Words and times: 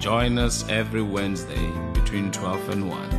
Join 0.00 0.38
us 0.38 0.66
every 0.70 1.02
Wednesday 1.02 1.70
between 1.92 2.32
12 2.32 2.70
and 2.70 2.88
1 2.88 3.10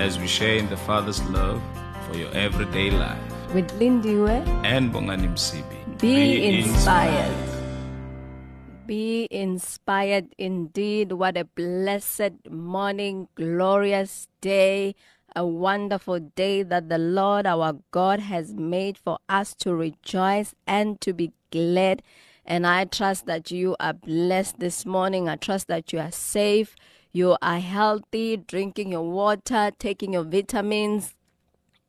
as 0.00 0.18
we 0.18 0.26
share 0.26 0.56
in 0.56 0.66
the 0.70 0.78
Father's 0.78 1.22
love 1.28 1.60
for 2.08 2.16
your 2.16 2.32
everyday 2.32 2.90
life. 2.90 3.20
With 3.52 3.68
Lindiwe, 3.78 4.40
And 4.64 4.90
Bongani 4.90 5.28
Msibi. 5.28 6.00
be, 6.00 6.48
inspired. 6.48 7.36
Be 8.86 9.28
inspired 9.30 10.34
indeed. 10.38 11.12
What 11.12 11.36
a 11.36 11.44
blessed 11.44 12.48
morning, 12.50 13.28
glorious 13.34 14.26
day, 14.40 14.94
a 15.36 15.44
wonderful 15.46 16.18
day 16.18 16.62
that 16.62 16.88
the 16.88 16.96
Lord 16.98 17.46
our 17.46 17.76
God 17.90 18.20
has 18.20 18.54
made 18.54 18.96
for 18.96 19.18
us 19.28 19.54
to 19.56 19.74
rejoice 19.74 20.54
and 20.66 20.98
to 21.02 21.12
be 21.12 21.32
glad. 21.50 22.00
And 22.44 22.66
I 22.66 22.84
trust 22.84 23.26
that 23.26 23.50
you 23.50 23.76
are 23.78 23.92
blessed 23.92 24.58
this 24.58 24.84
morning. 24.84 25.28
I 25.28 25.36
trust 25.36 25.68
that 25.68 25.92
you 25.92 26.00
are 26.00 26.10
safe. 26.10 26.74
You 27.12 27.36
are 27.40 27.60
healthy, 27.60 28.36
drinking 28.36 28.92
your 28.92 29.08
water, 29.08 29.70
taking 29.78 30.14
your 30.14 30.24
vitamins, 30.24 31.14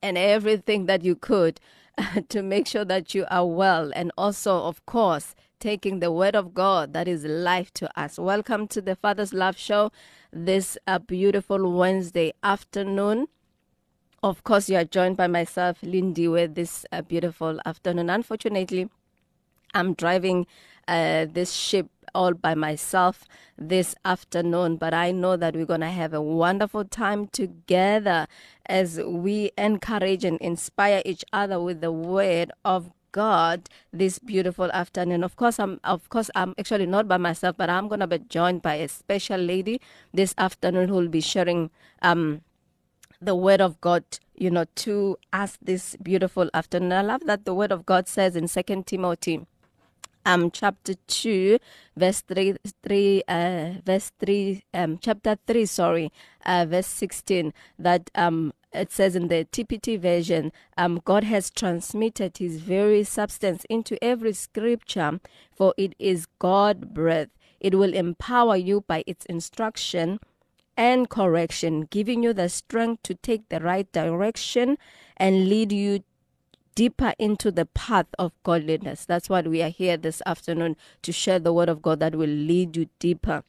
and 0.02 0.17
everything 0.17 0.85
that 0.85 1.03
you 1.03 1.16
could 1.16 1.59
to 2.29 2.43
make 2.43 2.68
sure 2.68 2.85
that 2.85 3.15
you 3.15 3.26
are 3.31 3.48
well. 3.48 3.91
And 3.96 4.12
also, 4.18 4.63
of 4.63 4.85
course, 4.85 5.34
taking 5.59 5.99
the 5.99 6.12
word 6.12 6.35
of 6.35 6.54
God 6.54 6.93
that 6.93 7.07
is 7.07 7.24
life 7.24 7.74
to 7.76 7.99
us. 7.99 8.20
Welcome 8.20 8.68
to 8.68 8.81
the 8.81 8.96
Father's 8.96 9.34
Love 9.34 9.57
Show 9.57 9.91
this 10.31 10.77
uh, 10.87 10.99
beautiful 10.99 11.71
Wednesday 11.71 12.34
afternoon. 12.43 13.27
Of 14.21 14.43
course, 14.43 14.70
you 14.70 14.77
are 14.77 14.85
joined 14.85 15.18
by 15.18 15.27
myself, 15.27 15.77
Lindy, 15.84 16.27
with 16.27 16.55
this 16.55 16.85
uh, 16.91 17.01
beautiful 17.01 17.59
afternoon. 17.65 18.09
Unfortunately, 18.09 18.90
I'm 19.74 19.93
driving 19.93 20.48
uh, 20.88 21.26
this 21.32 21.54
ship 21.54 21.88
all 22.16 22.34
by 22.34 22.54
myself 22.55 23.26
this 23.57 23.96
afternoon, 24.05 24.77
but 24.77 24.93
I 24.93 25.12
know 25.12 25.35
that 25.35 25.55
we're 25.55 25.65
going 25.65 25.82
to 25.82 25.90
have 25.90 26.13
a 26.13 26.21
wonderful 26.21 26.85
time 26.85 27.27
together 27.27 28.27
as 28.68 28.99
we 28.99 29.52
encourage 29.57 30.24
and 30.24 30.40
inspire 30.40 31.02
each 31.05 31.26
other 31.34 31.60
with 31.60 31.82
the 31.82 31.91
word 31.91 32.52
of 32.63 32.91
God 33.12 33.70
this 33.91 34.20
beautiful 34.20 34.71
afternoon. 34.71 35.24
Of 35.24 35.35
course, 35.35 35.60
I'm 35.60 35.80
of 35.84 36.10
course 36.10 36.32
I'm 36.35 36.55
actually 36.58 36.87
not 36.87 37.08
by 37.08 37.18
myself, 37.18 37.55
but 37.58 37.70
I'm 37.70 37.87
going 37.87 37.99
to 37.99 38.08
be 38.08 38.20
joined 38.20 38.62
by 38.63 38.76
a 38.76 38.87
special 38.87 39.40
lady 39.40 39.80
this 40.13 40.34
afternoon 40.37 40.90
who 40.90 40.96
will 40.96 41.08
be 41.08 41.21
sharing 41.21 41.70
um 42.02 42.41
the 43.21 43.35
word 43.35 43.62
of 43.62 43.80
God, 43.82 44.04
you 44.35 44.52
know, 44.52 44.65
to 44.76 45.18
us 45.32 45.58
this 45.62 45.96
beautiful 46.02 46.49
afternoon. 46.54 46.91
I 46.91 47.02
love 47.02 47.21
that 47.26 47.46
the 47.46 47.54
word 47.54 47.71
of 47.71 47.85
God 47.85 48.08
says 48.08 48.35
in 48.35 48.48
Second 48.48 48.85
Timothy 48.87 49.46
um 50.26 50.52
chapter 50.52 50.93
2 51.07 51.60
verse 51.96 52.21
3 52.21 52.55
3 52.84 53.24
uh 53.27 53.71
verse 53.85 54.12
3 54.20 54.63
um 54.74 54.98
chapter 54.99 55.38
3 55.48 55.65
sorry 55.65 56.12
uh 56.46 56.65
verse 56.68 56.88
16 56.88 57.54
that 57.77 58.10
um 58.15 58.54
it 58.74 58.91
says 58.91 59.15
in 59.15 59.27
the 59.27 59.46
TPT 59.46 59.99
version 59.99 60.52
um 60.77 61.02
God 61.05 61.24
has 61.24 61.49
transmitted 61.49 62.38
his 62.38 62.57
very 62.57 63.04
substance 63.04 63.65
into 63.70 64.03
every 64.03 64.34
scripture 64.34 65.19
for 65.56 65.74
it 65.78 65.94
is 66.00 66.26
God 66.40 66.94
breath. 66.94 67.30
It 67.59 67.76
will 67.76 67.94
empower 67.94 68.58
you 68.58 68.81
by 68.88 69.03
its 69.06 69.26
instruction 69.28 70.20
and 70.76 71.09
correction 71.09 71.81
giving 71.81 72.24
you 72.24 72.34
the 72.34 72.50
strength 72.50 73.03
to 73.03 73.14
take 73.14 73.47
the 73.50 73.59
right 73.59 73.90
direction 73.92 74.78
and 75.18 75.47
lead 75.47 75.72
you 75.72 76.03
deeper 76.75 77.13
into 77.17 77.51
the 77.51 77.66
path 77.66 78.07
of 78.17 78.31
godliness. 78.44 79.06
That's 79.06 79.29
why 79.29 79.41
we 79.41 79.61
are 79.61 79.69
here 79.69 79.97
this 79.97 80.22
afternoon 80.25 80.75
to 81.01 81.11
share 81.11 81.39
the 81.39 81.53
word 81.53 81.69
of 81.69 81.81
God 81.81 82.00
that 82.00 82.16
will 82.16 82.29
lead 82.29 82.75
you 82.75 82.89
deeper 83.00 83.44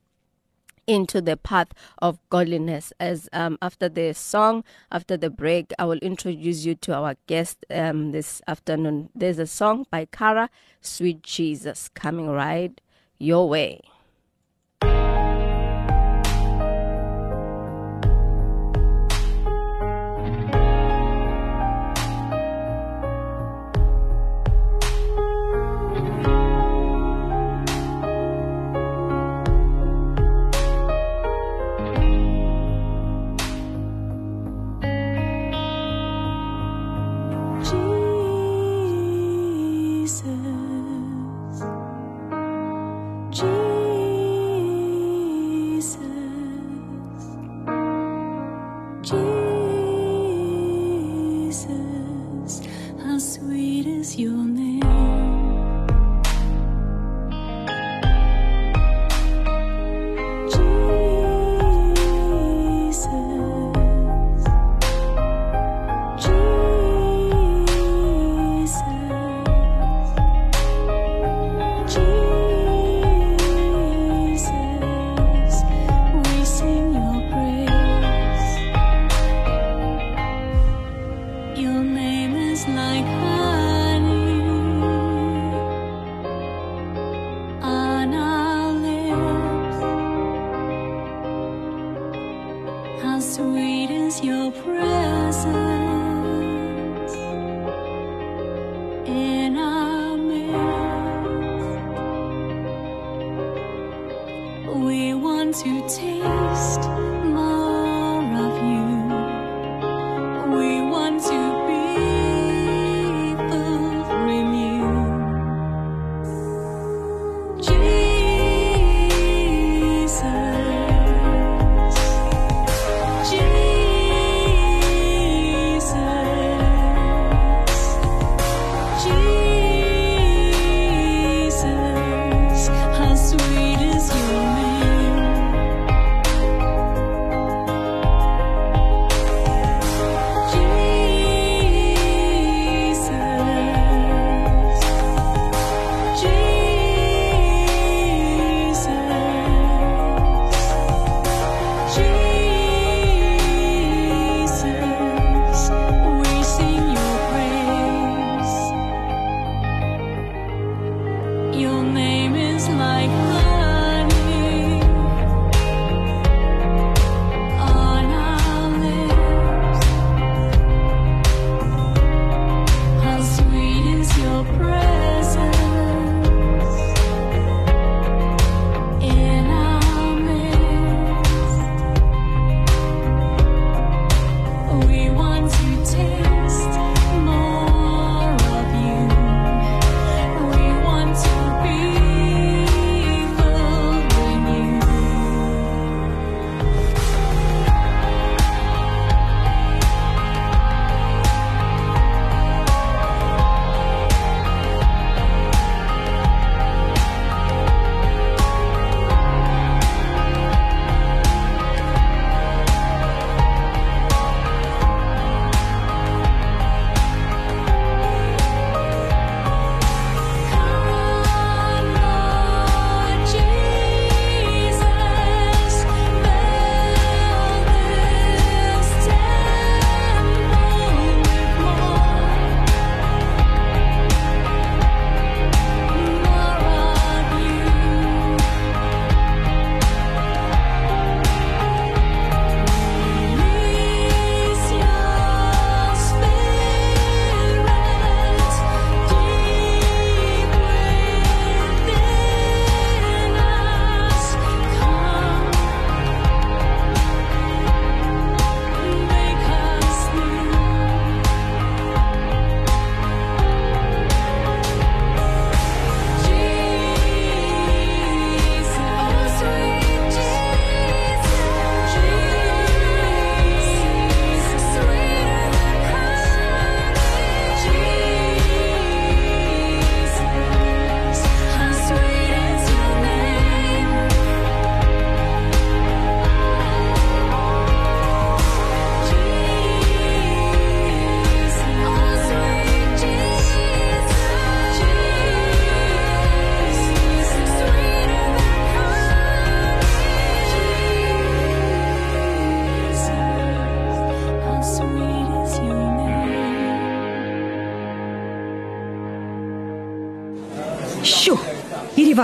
into 0.86 1.20
the 1.20 1.36
path 1.36 1.68
of 1.98 2.18
godliness. 2.30 2.92
As 3.00 3.28
um, 3.32 3.58
after 3.62 3.88
the 3.88 4.12
song, 4.12 4.64
after 4.90 5.16
the 5.16 5.30
break, 5.30 5.72
I 5.78 5.84
will 5.84 5.98
introduce 5.98 6.64
you 6.64 6.74
to 6.76 6.94
our 6.94 7.16
guest 7.26 7.64
um, 7.70 8.12
this 8.12 8.42
afternoon. 8.46 9.10
There's 9.14 9.38
a 9.38 9.46
song 9.46 9.86
by 9.90 10.06
Kara, 10.06 10.50
Sweet 10.80 11.22
Jesus, 11.22 11.88
coming 11.94 12.28
right 12.28 12.80
your 13.18 13.48
way. 13.48 13.80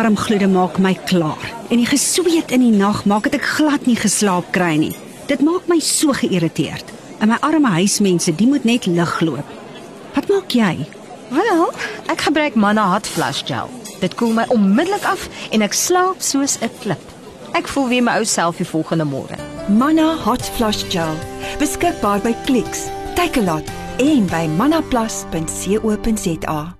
Warm 0.00 0.16
gloede 0.16 0.48
maak 0.48 0.78
my 0.78 0.94
klaar. 1.04 1.52
En 1.68 1.76
die 1.76 1.86
gesweet 1.86 2.50
in 2.50 2.60
die 2.64 2.72
nag 2.72 3.04
maak 3.04 3.22
dit 3.28 3.34
ek 3.36 3.44
glad 3.58 3.84
nie 3.88 3.98
geslaap 4.00 4.48
kry 4.54 4.76
nie. 4.80 4.94
Dit 5.28 5.40
maak 5.44 5.68
my 5.68 5.76
so 5.84 6.12
geïrriteerd. 6.16 6.84
En 7.20 7.28
my 7.28 7.36
arme 7.44 7.68
huismense, 7.74 8.32
die 8.32 8.48
moet 8.48 8.64
net 8.64 8.86
lig 8.88 9.20
loop. 9.20 9.44
Wat 10.14 10.28
maak 10.32 10.50
jy? 10.56 10.88
Wel, 11.28 11.68
ek 12.08 12.20
gebruik 12.30 12.54
Manna 12.56 12.84
Hot 12.94 13.06
Flush 13.06 13.42
Gel. 13.44 13.68
Dit 14.00 14.16
koel 14.16 14.32
my 14.38 14.46
onmiddellik 14.48 15.04
af 15.04 15.28
en 15.52 15.60
ek 15.68 15.76
slaap 15.76 16.24
soos 16.24 16.56
'n 16.64 16.72
klip. 16.80 17.04
Ek 17.52 17.68
voel 17.68 17.88
weer 17.92 18.02
my 18.02 18.16
ou 18.18 18.24
self 18.24 18.56
die 18.56 18.66
volgende 18.66 19.04
môre. 19.04 19.36
Manna 19.68 20.16
Hot 20.24 20.44
Flush 20.56 20.84
Gel. 20.88 21.16
Beskikbaar 21.58 22.20
by 22.24 22.34
Clicks, 22.46 22.88
Takealot 23.14 23.68
en 23.98 24.26
by 24.26 24.46
mannaplus.co.za. 24.56 26.79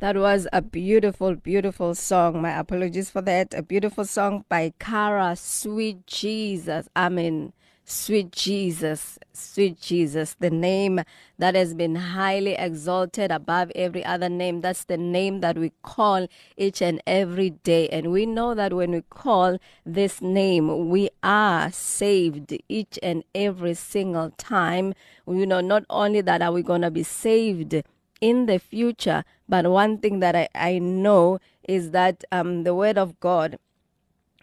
That 0.00 0.16
was 0.16 0.46
a 0.52 0.62
beautiful, 0.62 1.34
beautiful 1.34 1.92
song. 1.96 2.40
My 2.40 2.56
apologies 2.56 3.10
for 3.10 3.20
that. 3.22 3.52
A 3.52 3.62
beautiful 3.62 4.04
song 4.04 4.44
by 4.48 4.72
Cara, 4.78 5.34
Sweet 5.34 6.06
Jesus. 6.06 6.88
I 6.94 7.08
mean, 7.08 7.52
Sweet 7.84 8.30
Jesus, 8.30 9.18
Sweet 9.32 9.80
Jesus, 9.80 10.36
the 10.38 10.50
name 10.50 11.00
that 11.38 11.56
has 11.56 11.74
been 11.74 11.96
highly 11.96 12.52
exalted 12.52 13.32
above 13.32 13.72
every 13.74 14.04
other 14.04 14.28
name. 14.28 14.60
That's 14.60 14.84
the 14.84 14.98
name 14.98 15.40
that 15.40 15.58
we 15.58 15.72
call 15.82 16.28
each 16.56 16.80
and 16.80 17.02
every 17.04 17.50
day. 17.50 17.88
And 17.88 18.12
we 18.12 18.24
know 18.24 18.54
that 18.54 18.74
when 18.74 18.92
we 18.92 19.02
call 19.02 19.58
this 19.84 20.22
name, 20.22 20.90
we 20.90 21.10
are 21.24 21.72
saved 21.72 22.56
each 22.68 23.00
and 23.02 23.24
every 23.34 23.74
single 23.74 24.30
time. 24.38 24.94
You 25.26 25.46
know, 25.46 25.60
not 25.60 25.84
only 25.90 26.20
that 26.20 26.40
are 26.40 26.52
we 26.52 26.62
going 26.62 26.82
to 26.82 26.90
be 26.92 27.02
saved 27.02 27.82
in 28.20 28.46
the 28.46 28.58
future. 28.58 29.24
But 29.48 29.70
one 29.70 29.98
thing 29.98 30.20
that 30.20 30.36
I, 30.36 30.48
I 30.54 30.78
know 30.78 31.38
is 31.68 31.90
that 31.90 32.24
um, 32.32 32.64
the 32.64 32.74
Word 32.74 32.98
of 32.98 33.18
God 33.20 33.58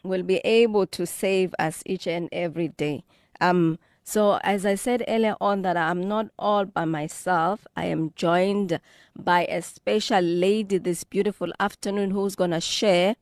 will 0.03 0.23
be 0.23 0.37
able 0.37 0.85
to 0.87 1.05
save 1.05 1.53
us 1.57 1.81
each 1.85 2.07
and 2.07 2.29
every 2.31 2.69
day. 2.69 3.03
Um, 3.41 3.79
so, 4.03 4.39
as 4.43 4.67
I 4.67 4.75
said 4.75 5.03
earlier 5.07 5.35
on, 5.41 5.63
that 5.63 5.75
I'm 5.75 6.07
not 6.07 6.27
all 6.37 6.65
by 6.65 6.85
myself. 6.85 7.65
I 7.75 7.85
am 7.85 8.13
joined 8.15 8.79
by 9.17 9.45
a 9.45 9.63
special 9.63 10.21
lady 10.21 10.77
this 10.77 11.03
beautiful 11.03 11.51
afternoon 11.59 12.11
who's 12.11 12.35
going 12.35 12.51
to 12.51 12.61
share 12.61 13.15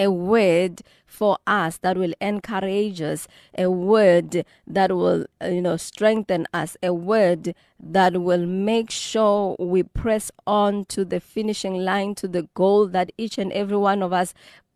a 0.00 0.10
word 0.10 0.80
for 1.04 1.36
us 1.46 1.76
that 1.78 1.98
will 1.98 2.14
encourage 2.20 3.02
us, 3.02 3.28
a 3.58 3.70
word 3.70 4.46
that 4.66 4.90
will, 4.90 5.26
uh, 5.42 5.48
you 5.48 5.60
know, 5.60 5.76
strengthen 5.76 6.46
us, 6.54 6.76
a 6.82 6.94
word 6.94 7.54
that 7.78 8.22
will 8.22 8.46
make 8.46 8.90
sure 8.90 9.54
we 9.58 9.82
press 9.82 10.30
on 10.46 10.86
to 10.86 11.04
the 11.04 11.20
finishing 11.20 11.74
line, 11.74 12.14
to 12.14 12.26
the 12.26 12.48
goal 12.54 12.88
that 12.88 13.12
each 13.18 13.36
and 13.36 13.52
every 13.52 13.76
one 13.76 14.02
of 14.02 14.12
us 14.12 14.32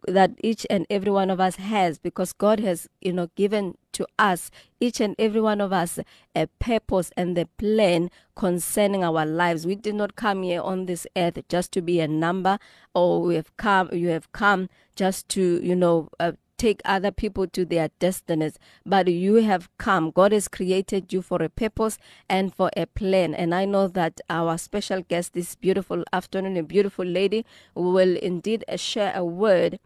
that 0.09 0.33
each 0.43 0.67
and 0.71 0.87
every 0.91 1.11
one 1.11 1.31
of 1.31 1.41
us 1.41 1.57
has 1.57 1.99
because 1.99 2.33
God 2.33 2.61
has 2.61 2.89
you 3.01 3.13
know 3.13 3.29
given 3.35 3.77
to 3.93 4.07
us 4.19 4.51
each 4.81 5.01
and 5.01 5.15
every 5.19 5.41
one 5.41 5.61
of 5.61 5.73
us 5.73 5.99
a 6.35 6.47
purpose 6.59 7.11
and 7.17 7.37
the 7.37 7.47
plan 7.59 8.11
concerning 8.37 9.05
our 9.05 9.25
lives. 9.25 9.67
We 9.67 9.75
did 9.77 9.95
not 9.95 10.17
come 10.17 10.43
here 10.43 10.61
on 10.61 10.87
this 10.87 11.07
earth 11.17 11.39
just 11.49 11.73
to 11.73 11.83
be 11.83 12.01
a 12.01 12.09
number 12.09 12.59
or 12.95 13.23
we 13.23 13.37
have 13.37 13.57
come 13.57 13.89
you 13.93 14.09
have 14.09 14.31
come 14.33 14.69
just 14.97 15.29
to 15.31 15.61
you 15.63 15.77
know 15.77 16.09
uh, 16.21 16.33
take 16.57 16.81
other 16.85 17.11
people 17.11 17.47
to 17.49 17.65
their 17.65 17.89
destinies 17.99 18.59
but 18.87 19.09
you 19.09 19.37
have 19.37 19.69
come. 19.79 20.11
God 20.11 20.33
has 20.33 20.49
created 20.49 21.13
you 21.13 21.21
for 21.23 21.43
a 21.43 21.49
purpose 21.49 21.99
and 22.29 22.55
for 22.55 22.71
a 22.77 22.87
plan. 22.87 23.35
And 23.35 23.55
i 23.55 23.65
know 23.65 23.89
that 23.89 24.21
our 24.29 24.59
special 24.59 25.03
guest 25.03 25.33
this 25.33 25.55
beautiful 25.55 26.05
afternoon 26.13 26.57
a 26.57 26.63
beautiful 26.63 27.05
lady 27.05 27.45
will 27.75 28.17
indeed 28.17 28.65
share 28.77 29.13
a 29.15 29.25
word 29.25 29.79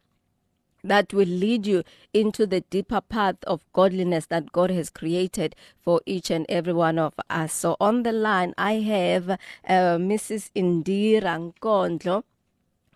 that 0.85 1.12
will 1.12 1.28
lead 1.28 1.66
you 1.66 1.82
into 2.12 2.47
the 2.47 2.61
deeper 2.62 3.00
path 3.00 3.37
of 3.47 3.64
godliness 3.73 4.26
that 4.26 4.52
God 4.52 4.70
has 4.70 4.90
created 4.90 5.54
for 5.80 6.00
each 6.06 6.30
and 6.30 6.47
every 6.49 6.73
one 6.73 6.99
of 6.99 7.14
us. 7.28 7.52
So 7.52 7.76
on 7.80 8.02
the 8.02 8.12
line, 8.12 8.54
I 8.56 8.75
have 8.75 9.30
uh, 9.30 9.37
Mrs. 9.66 10.50
Indira 10.54 11.52
Nkondlo, 11.52 12.23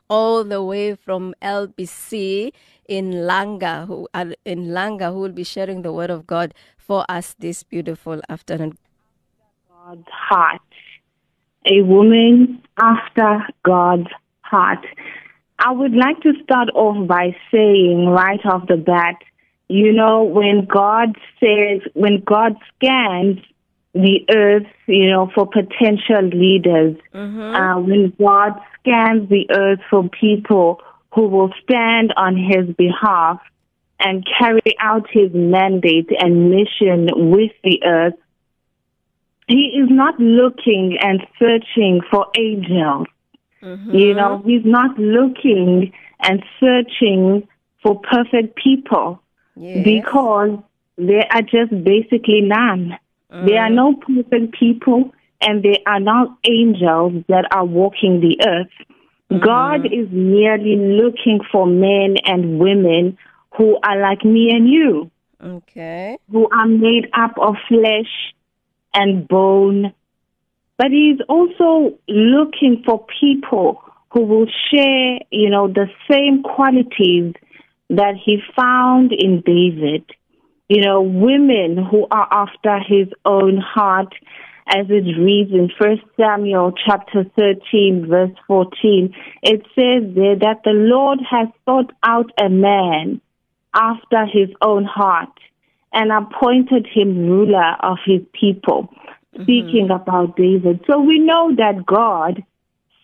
all 0.08 0.44
the 0.44 0.62
way 0.62 0.94
from 0.94 1.34
LBC 1.42 2.52
in 2.88 3.12
Langa, 3.12 3.86
who 3.86 4.08
uh, 4.12 4.26
in 4.44 4.68
Langa, 4.68 5.12
who 5.12 5.20
will 5.20 5.32
be 5.32 5.44
sharing 5.44 5.82
the 5.82 5.92
word 5.92 6.10
of 6.10 6.26
God 6.26 6.54
for 6.76 7.04
us 7.08 7.34
this 7.38 7.62
beautiful 7.62 8.20
afternoon. 8.28 8.76
God's 9.68 10.08
heart, 10.10 10.60
a 11.66 11.82
woman 11.82 12.62
after 12.80 13.46
God's 13.64 14.08
heart. 14.42 14.84
I 15.64 15.70
would 15.70 15.94
like 15.94 16.20
to 16.22 16.32
start 16.42 16.70
off 16.74 17.06
by 17.06 17.36
saying 17.52 18.06
right 18.08 18.44
off 18.44 18.66
the 18.66 18.76
bat, 18.76 19.14
you 19.68 19.92
know, 19.92 20.24
when 20.24 20.66
God 20.66 21.16
says, 21.38 21.80
when 21.94 22.20
God 22.20 22.56
scans 22.74 23.38
the 23.94 24.24
earth, 24.34 24.66
you 24.86 25.08
know, 25.08 25.30
for 25.32 25.46
potential 25.46 26.22
leaders, 26.22 26.96
uh, 27.54 27.76
when 27.76 28.12
God 28.18 28.60
scans 28.80 29.28
the 29.28 29.46
earth 29.56 29.78
for 29.88 30.08
people 30.08 30.80
who 31.14 31.28
will 31.28 31.52
stand 31.62 32.12
on 32.16 32.36
his 32.36 32.74
behalf 32.74 33.40
and 34.00 34.26
carry 34.38 34.74
out 34.80 35.06
his 35.12 35.30
mandate 35.32 36.10
and 36.18 36.50
mission 36.50 37.08
with 37.30 37.52
the 37.62 37.80
earth, 37.84 38.14
he 39.46 39.80
is 39.80 39.88
not 39.88 40.18
looking 40.18 40.98
and 41.00 41.24
searching 41.38 42.00
for 42.10 42.26
angels. 42.36 43.06
Mm-hmm. 43.62 43.94
You 43.94 44.14
know, 44.14 44.42
he's 44.44 44.64
not 44.64 44.98
looking 44.98 45.92
and 46.20 46.42
searching 46.60 47.46
for 47.82 48.00
perfect 48.00 48.56
people 48.56 49.20
Yes. 49.54 49.84
because 49.84 50.58
there 50.96 51.26
are 51.30 51.42
just 51.42 51.70
basically 51.84 52.40
none. 52.40 52.98
There 53.30 53.60
are 53.60 53.70
mm. 53.70 53.74
no 53.74 53.94
perfect 53.94 54.54
people 54.58 55.12
and 55.40 55.62
there 55.62 55.78
are 55.86 56.00
no 56.00 56.36
angels 56.44 57.24
that 57.28 57.46
are 57.50 57.64
walking 57.64 58.20
the 58.20 58.38
earth. 58.46 58.70
Mm-hmm. 59.30 59.44
God 59.44 59.86
is 59.86 60.08
merely 60.10 60.76
looking 60.76 61.40
for 61.50 61.66
men 61.66 62.16
and 62.24 62.58
women 62.58 63.16
who 63.56 63.78
are 63.82 64.00
like 64.00 64.24
me 64.24 64.50
and 64.50 64.68
you 64.68 65.10
Okay. 65.42 66.18
who 66.30 66.48
are 66.50 66.66
made 66.68 67.08
up 67.14 67.32
of 67.38 67.56
flesh 67.68 68.34
and 68.94 69.26
bone. 69.26 69.92
But 70.78 70.90
he's 70.90 71.20
also 71.28 71.98
looking 72.08 72.82
for 72.84 73.06
people 73.20 73.82
who 74.10 74.22
will 74.24 74.46
share, 74.70 75.18
you 75.30 75.50
know, 75.50 75.68
the 75.68 75.86
same 76.10 76.42
qualities 76.42 77.34
that 77.90 78.14
he 78.22 78.38
found 78.56 79.12
in 79.12 79.42
David. 79.44 80.04
You 80.68 80.82
know, 80.82 81.02
women 81.02 81.76
who 81.90 82.06
are 82.10 82.28
after 82.30 82.78
his 82.78 83.08
own 83.24 83.58
heart, 83.58 84.14
as 84.66 84.86
it 84.88 85.18
reads 85.18 85.50
in 85.50 85.70
First 85.78 86.02
Samuel 86.18 86.72
chapter 86.86 87.24
13, 87.36 88.06
verse 88.08 88.30
14. 88.46 89.14
It 89.42 89.62
says 89.74 90.14
there 90.14 90.36
that 90.36 90.62
the 90.64 90.72
Lord 90.72 91.18
has 91.28 91.48
sought 91.64 91.92
out 92.02 92.30
a 92.40 92.48
man 92.48 93.20
after 93.74 94.26
his 94.26 94.48
own 94.62 94.84
heart 94.84 95.32
and 95.92 96.10
appointed 96.10 96.86
him 96.86 97.26
ruler 97.28 97.76
of 97.80 97.98
his 98.06 98.20
people, 98.32 98.88
Mm-hmm. 99.34 99.44
speaking 99.44 99.88
about 99.90 100.36
David. 100.36 100.84
So 100.86 101.00
we 101.00 101.18
know 101.18 101.54
that 101.56 101.86
God 101.86 102.44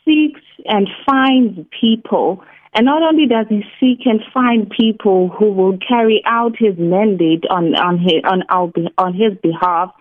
seeks 0.05 0.43
and 0.67 0.87
finds 1.07 1.59
people. 1.81 2.45
And 2.75 2.85
not 2.85 3.03
only 3.03 3.27
does 3.27 3.47
he 3.49 3.63
seek 3.81 4.05
and 4.05 4.21
find 4.35 4.69
people 4.69 5.31
who 5.31 5.51
will 5.51 5.79
carry 5.79 6.23
out 6.27 6.55
his 6.59 6.77
mandate 6.77 7.45
on, 7.49 7.75
on 7.77 7.99
his, 7.99 8.21
on 8.25 8.43
our, 8.51 8.71
on 8.99 9.15
his 9.15 9.39
behalf, 9.43 9.95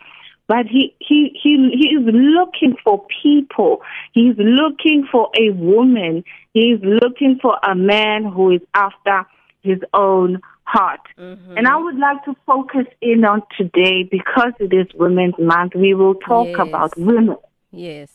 but 0.48 0.66
he, 0.66 0.94
he, 1.00 1.32
he, 1.42 1.72
he 1.74 1.96
is 1.96 2.06
looking 2.06 2.76
for 2.84 3.06
people. 3.22 3.82
He's 4.12 4.36
looking 4.38 5.08
for 5.10 5.30
a 5.40 5.52
woman. 5.52 6.26
He's 6.54 6.80
looking 6.84 7.40
for 7.42 7.58
a 7.64 7.74
man 7.74 8.26
who 8.26 8.52
is 8.52 8.62
after 8.74 9.26
his 9.62 9.80
own 9.94 10.42
heart. 10.68 11.00
Mm-hmm. 11.18 11.58
And 11.58 11.68
I 11.68 11.78
would 11.78 11.98
like 11.98 12.26
to 12.26 12.36
focus 12.46 12.86
in 13.02 13.24
on 13.24 13.42
today 13.58 14.04
because 14.04 14.52
it 14.60 14.74
is 14.74 14.88
Women's 14.94 15.40
Month. 15.40 15.74
We 15.76 15.94
will 15.94 16.16
talk 16.16 16.48
Yes. 16.48 16.68
about 16.68 16.98
women. 16.98 17.38
Yes. 17.72 18.12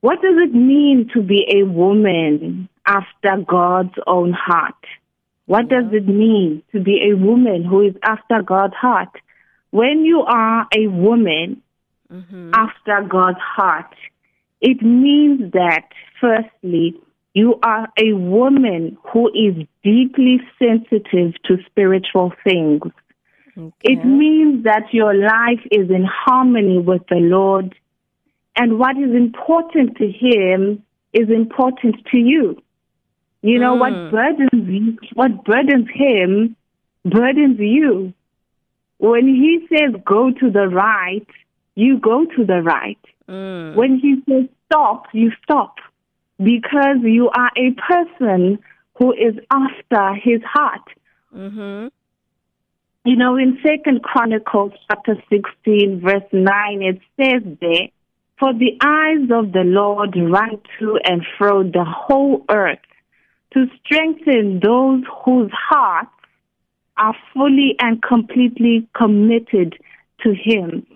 What 0.00 0.22
does 0.22 0.38
it 0.38 0.54
mean 0.54 1.10
to 1.12 1.22
be 1.22 1.46
a 1.58 1.64
woman 1.64 2.68
after 2.86 3.36
God's 3.46 3.98
own 4.06 4.32
heart? 4.32 4.82
What 5.46 5.68
does 5.68 5.92
it 5.92 6.06
mean 6.06 6.62
to 6.72 6.80
be 6.80 7.10
a 7.10 7.14
woman 7.14 7.64
who 7.64 7.80
is 7.88 7.94
after 8.02 8.42
God's 8.42 8.74
heart? 8.74 9.10
When 9.70 10.04
you 10.04 10.22
are 10.22 10.66
a 10.74 10.86
woman 10.86 11.62
mm-hmm. 12.10 12.52
after 12.54 13.02
God's 13.08 13.40
heart, 13.40 13.94
it 14.60 14.80
means 14.82 15.52
that 15.52 15.88
firstly, 16.20 16.94
you 17.38 17.58
are 17.62 17.86
a 17.96 18.12
woman 18.14 18.98
who 19.12 19.28
is 19.28 19.54
deeply 19.84 20.40
sensitive 20.58 21.30
to 21.44 21.52
spiritual 21.66 22.32
things. 22.42 22.82
It 23.82 24.04
means 24.04 24.64
that 24.64 24.84
your 24.92 25.14
life 25.14 25.64
is 25.70 25.90
in 25.90 26.04
harmony 26.04 26.78
with 26.78 27.02
the 27.08 27.22
Lord, 27.36 27.74
and 28.56 28.78
what 28.78 28.96
is 28.96 29.12
important 29.14 29.96
to 29.98 30.06
Him 30.10 30.82
is 31.12 31.28
important 31.28 31.96
to 32.12 32.18
you. 32.18 32.62
You 33.42 33.58
know 33.58 33.74
what 33.74 33.92
mm. 33.92 34.10
burdens 34.10 34.98
what 35.14 35.44
burdens 35.44 35.88
Him 35.92 36.56
burdens 37.04 37.58
you. 37.58 38.12
When 38.98 39.26
He 39.26 39.66
says 39.70 40.00
go 40.04 40.30
to 40.40 40.50
the 40.50 40.68
right, 40.68 41.26
you 41.74 41.98
go 41.98 42.26
to 42.36 42.44
the 42.44 42.62
right. 42.62 43.04
Mm. 43.28 43.74
When 43.74 43.98
He 43.98 44.10
says 44.28 44.48
stop, 44.66 45.06
you 45.12 45.32
stop 45.42 45.74
because 46.42 46.98
you 47.02 47.30
are 47.30 47.50
a 47.56 47.72
person 47.72 48.58
who 48.96 49.12
is 49.12 49.34
after 49.50 50.14
His 50.14 50.42
heart. 50.42 50.88
Mhm. 51.34 51.90
You 53.04 53.16
know, 53.16 53.36
in 53.36 53.58
Second 53.62 54.02
Chronicles 54.02 54.72
chapter 54.88 55.16
16, 55.30 56.00
verse 56.00 56.30
9, 56.32 56.82
it 56.82 57.00
says 57.16 57.42
there, 57.60 57.88
For 58.38 58.52
the 58.52 58.76
eyes 58.80 59.30
of 59.30 59.52
the 59.52 59.64
Lord 59.64 60.14
run 60.16 60.60
to 60.78 60.98
and 61.04 61.24
fro 61.36 61.62
the 61.62 61.84
whole 61.84 62.44
earth 62.50 62.78
to 63.54 63.66
strengthen 63.82 64.60
those 64.60 65.02
whose 65.24 65.50
hearts 65.52 66.10
are 66.98 67.14
fully 67.32 67.76
and 67.78 68.02
completely 68.02 68.86
committed 68.94 69.78
to 70.20 70.34
Him. 70.34 70.86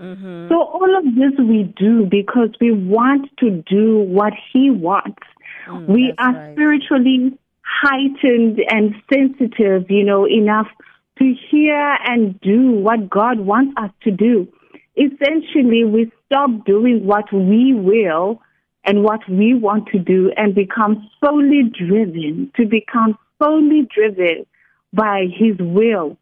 So 0.49 0.61
all 0.61 0.97
of 0.99 1.05
this 1.15 1.33
we 1.39 1.63
do 1.77 2.07
because 2.07 2.51
we 2.61 2.73
want 2.73 3.31
to 3.39 3.51
do 3.51 4.01
what 4.01 4.33
He 4.53 4.71
wants. 4.71 5.23
Mm, 5.67 5.87
we 5.89 6.15
are 6.19 6.33
right. 6.33 6.55
spiritually 6.55 7.39
heightened 7.65 8.61
and 8.69 8.95
sensitive, 9.13 9.91
you 9.91 10.05
know, 10.05 10.27
enough 10.27 10.69
to 11.19 11.35
hear 11.51 11.97
and 12.05 12.41
do 12.41 12.73
what 12.73 13.09
God 13.09 13.41
wants 13.41 13.75
us 13.77 13.91
to 14.05 14.11
do. 14.11 14.49
Essentially, 14.97 15.85
we 15.85 16.11
stop 16.27 16.65
doing 16.65 17.07
what 17.07 17.33
we 17.33 17.75
will 17.75 18.41
and 18.85 19.03
what 19.03 19.21
we 19.29 19.55
want 19.55 19.89
to 19.89 19.99
do 19.99 20.33
and 20.37 20.55
become 20.55 21.09
solely 21.25 21.63
driven, 21.73 22.51
to 22.57 22.67
become 22.67 23.17
solely 23.41 23.89
driven 23.95 24.45
by 24.93 25.27
His 25.33 25.57
will. 25.59 26.17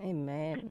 Amen. 0.00 0.70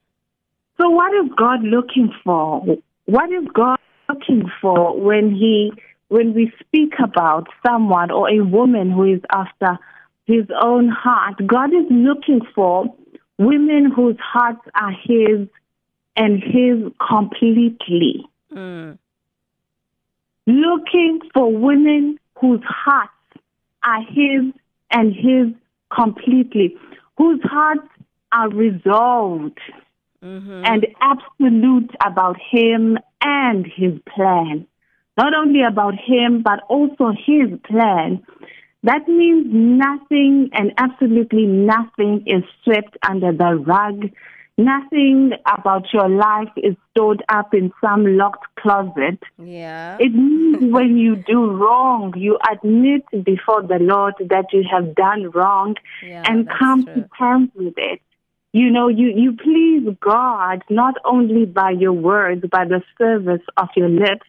So 0.80 0.90
what 0.90 1.14
is 1.14 1.32
God 1.38 1.64
looking 1.64 2.12
for? 2.24 2.64
What 3.06 3.32
is 3.32 3.48
God 3.54 3.78
looking 4.10 4.50
for 4.62 5.00
when 5.00 5.32
he 5.32 5.72
when 6.14 6.36
we 6.36 6.54
speak 6.60 6.94
about 7.04 7.48
someone 7.66 8.12
or 8.12 8.30
a 8.30 8.46
woman 8.46 8.92
who 8.92 9.04
is 9.16 9.22
after 9.32 9.80
his 10.26 10.46
own 10.62 10.88
heart? 10.88 11.36
God 11.48 11.72
is 11.74 11.88
looking 11.90 12.42
for 12.54 12.86
women 13.40 13.90
whose 13.90 14.18
hearts 14.20 14.62
are 14.76 14.92
his 14.92 15.48
and 16.16 16.44
his 16.44 16.92
completely. 17.10 18.24
Mm. 18.54 19.00
Looking 20.46 21.22
for 21.34 21.52
women 21.52 22.20
whose 22.40 22.62
hearts 22.64 23.12
are 23.84 24.04
his 24.04 24.54
and 24.92 25.16
his 25.16 25.48
completely, 25.92 26.78
whose 27.18 27.42
hearts 27.44 27.90
are 28.32 28.50
resolved 28.50 29.60
and 30.22 30.88
absolute 31.02 31.92
about 32.06 32.38
him 32.52 33.00
and 33.22 33.66
his 33.66 33.94
plan. 34.16 34.68
Not 35.18 35.34
only 35.36 35.62
about 35.64 35.94
him, 35.96 36.42
but 36.42 36.62
also 36.70 37.12
his 37.12 37.60
plan. 37.66 38.24
That 38.84 39.08
means 39.08 39.48
nothing 39.50 40.50
and 40.54 40.74
absolutely 40.78 41.46
nothing 41.46 42.24
is 42.26 42.44
swept 42.64 42.98
under 43.08 43.32
the 43.32 43.56
rug. 43.56 44.10
Nothing 44.58 45.32
about 45.46 45.86
your 45.94 46.10
life 46.10 46.52
is 46.58 46.76
stored 46.92 47.24
up 47.30 47.54
in 47.54 47.72
some 47.82 48.18
locked 48.18 48.46
closet. 48.60 49.20
Yeah. 49.42 49.98
It 50.00 50.14
means 50.14 50.58
when 50.74 50.98
you 50.98 51.16
do 51.16 51.52
wrong, 51.52 52.14
you 52.18 52.38
admit 52.52 53.04
before 53.24 53.64
the 53.64 53.80
Lord 53.80 54.16
that 54.20 54.48
you 54.52 54.64
have 54.70 54.96
done 54.96 55.32
wrong 55.32 55.76
Yeah, 56.04 56.24
and 56.26 56.48
come 56.50 56.84
true. 56.86 56.94
to 56.94 57.10
terms 57.18 57.50
with 57.56 57.76
it. 57.78 58.02
You 58.52 58.70
know, 58.70 58.88
you, 58.88 59.08
you 59.08 59.36
please 59.36 59.96
God 60.00 60.62
not 60.70 60.96
only 61.04 61.46
by 61.46 61.72
your 61.72 61.94
words, 61.94 62.46
by 62.52 62.66
the 62.66 62.84
service 63.00 63.42
of 63.58 63.70
your 63.76 63.90
lips, 63.90 64.28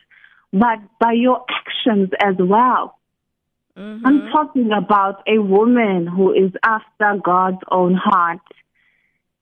but 0.55 0.79
by 1.01 1.13
your 1.13 1.45
actions 1.51 2.11
as 2.23 2.37
well. 2.39 2.97
Mm-hmm. 3.77 4.07
I'm 4.07 4.31
talking 4.31 4.71
about 4.73 5.23
a 5.27 5.43
woman 5.43 6.07
who 6.07 6.33
is 6.33 6.53
after 6.63 7.21
God's 7.23 7.63
own 7.73 7.95
heart. 7.95 8.39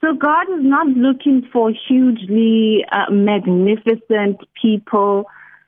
So 0.00 0.14
God 0.14 0.44
is 0.44 0.64
not 0.64 0.86
looking 0.86 1.46
for 1.52 1.70
hugely 1.86 2.84
uh, 2.90 3.12
magnificent 3.12 4.40
people, 4.60 5.26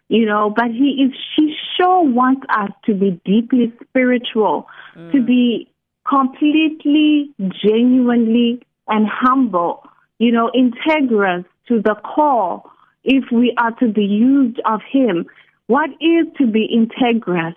you 0.09 0.25
know, 0.25 0.53
but 0.57 0.71
he 0.71 1.05
is, 1.05 1.15
she 1.37 1.55
sure 1.77 2.03
wants 2.03 2.47
us 2.49 2.71
to 2.87 2.95
be 2.95 3.21
deeply 3.25 3.73
spiritual, 3.83 4.67
to 5.13 5.23
be 5.23 5.69
completely, 6.09 7.31
genuinely, 7.63 8.63
and 8.89 9.07
humble, 9.09 9.85
you 10.19 10.33
know, 10.33 10.51
integrous 10.55 11.45
to 11.69 11.81
the 11.83 11.95
core 11.95 12.63
if 13.04 13.25
we 13.30 13.54
are 13.58 13.73
to 13.73 13.88
be 13.88 14.04
used 14.04 14.61
of 14.64 14.80
him. 14.90 15.26
What 15.66 15.90
is 16.00 16.26
to 16.38 16.46
be 16.46 16.68
integrous? 16.75 17.54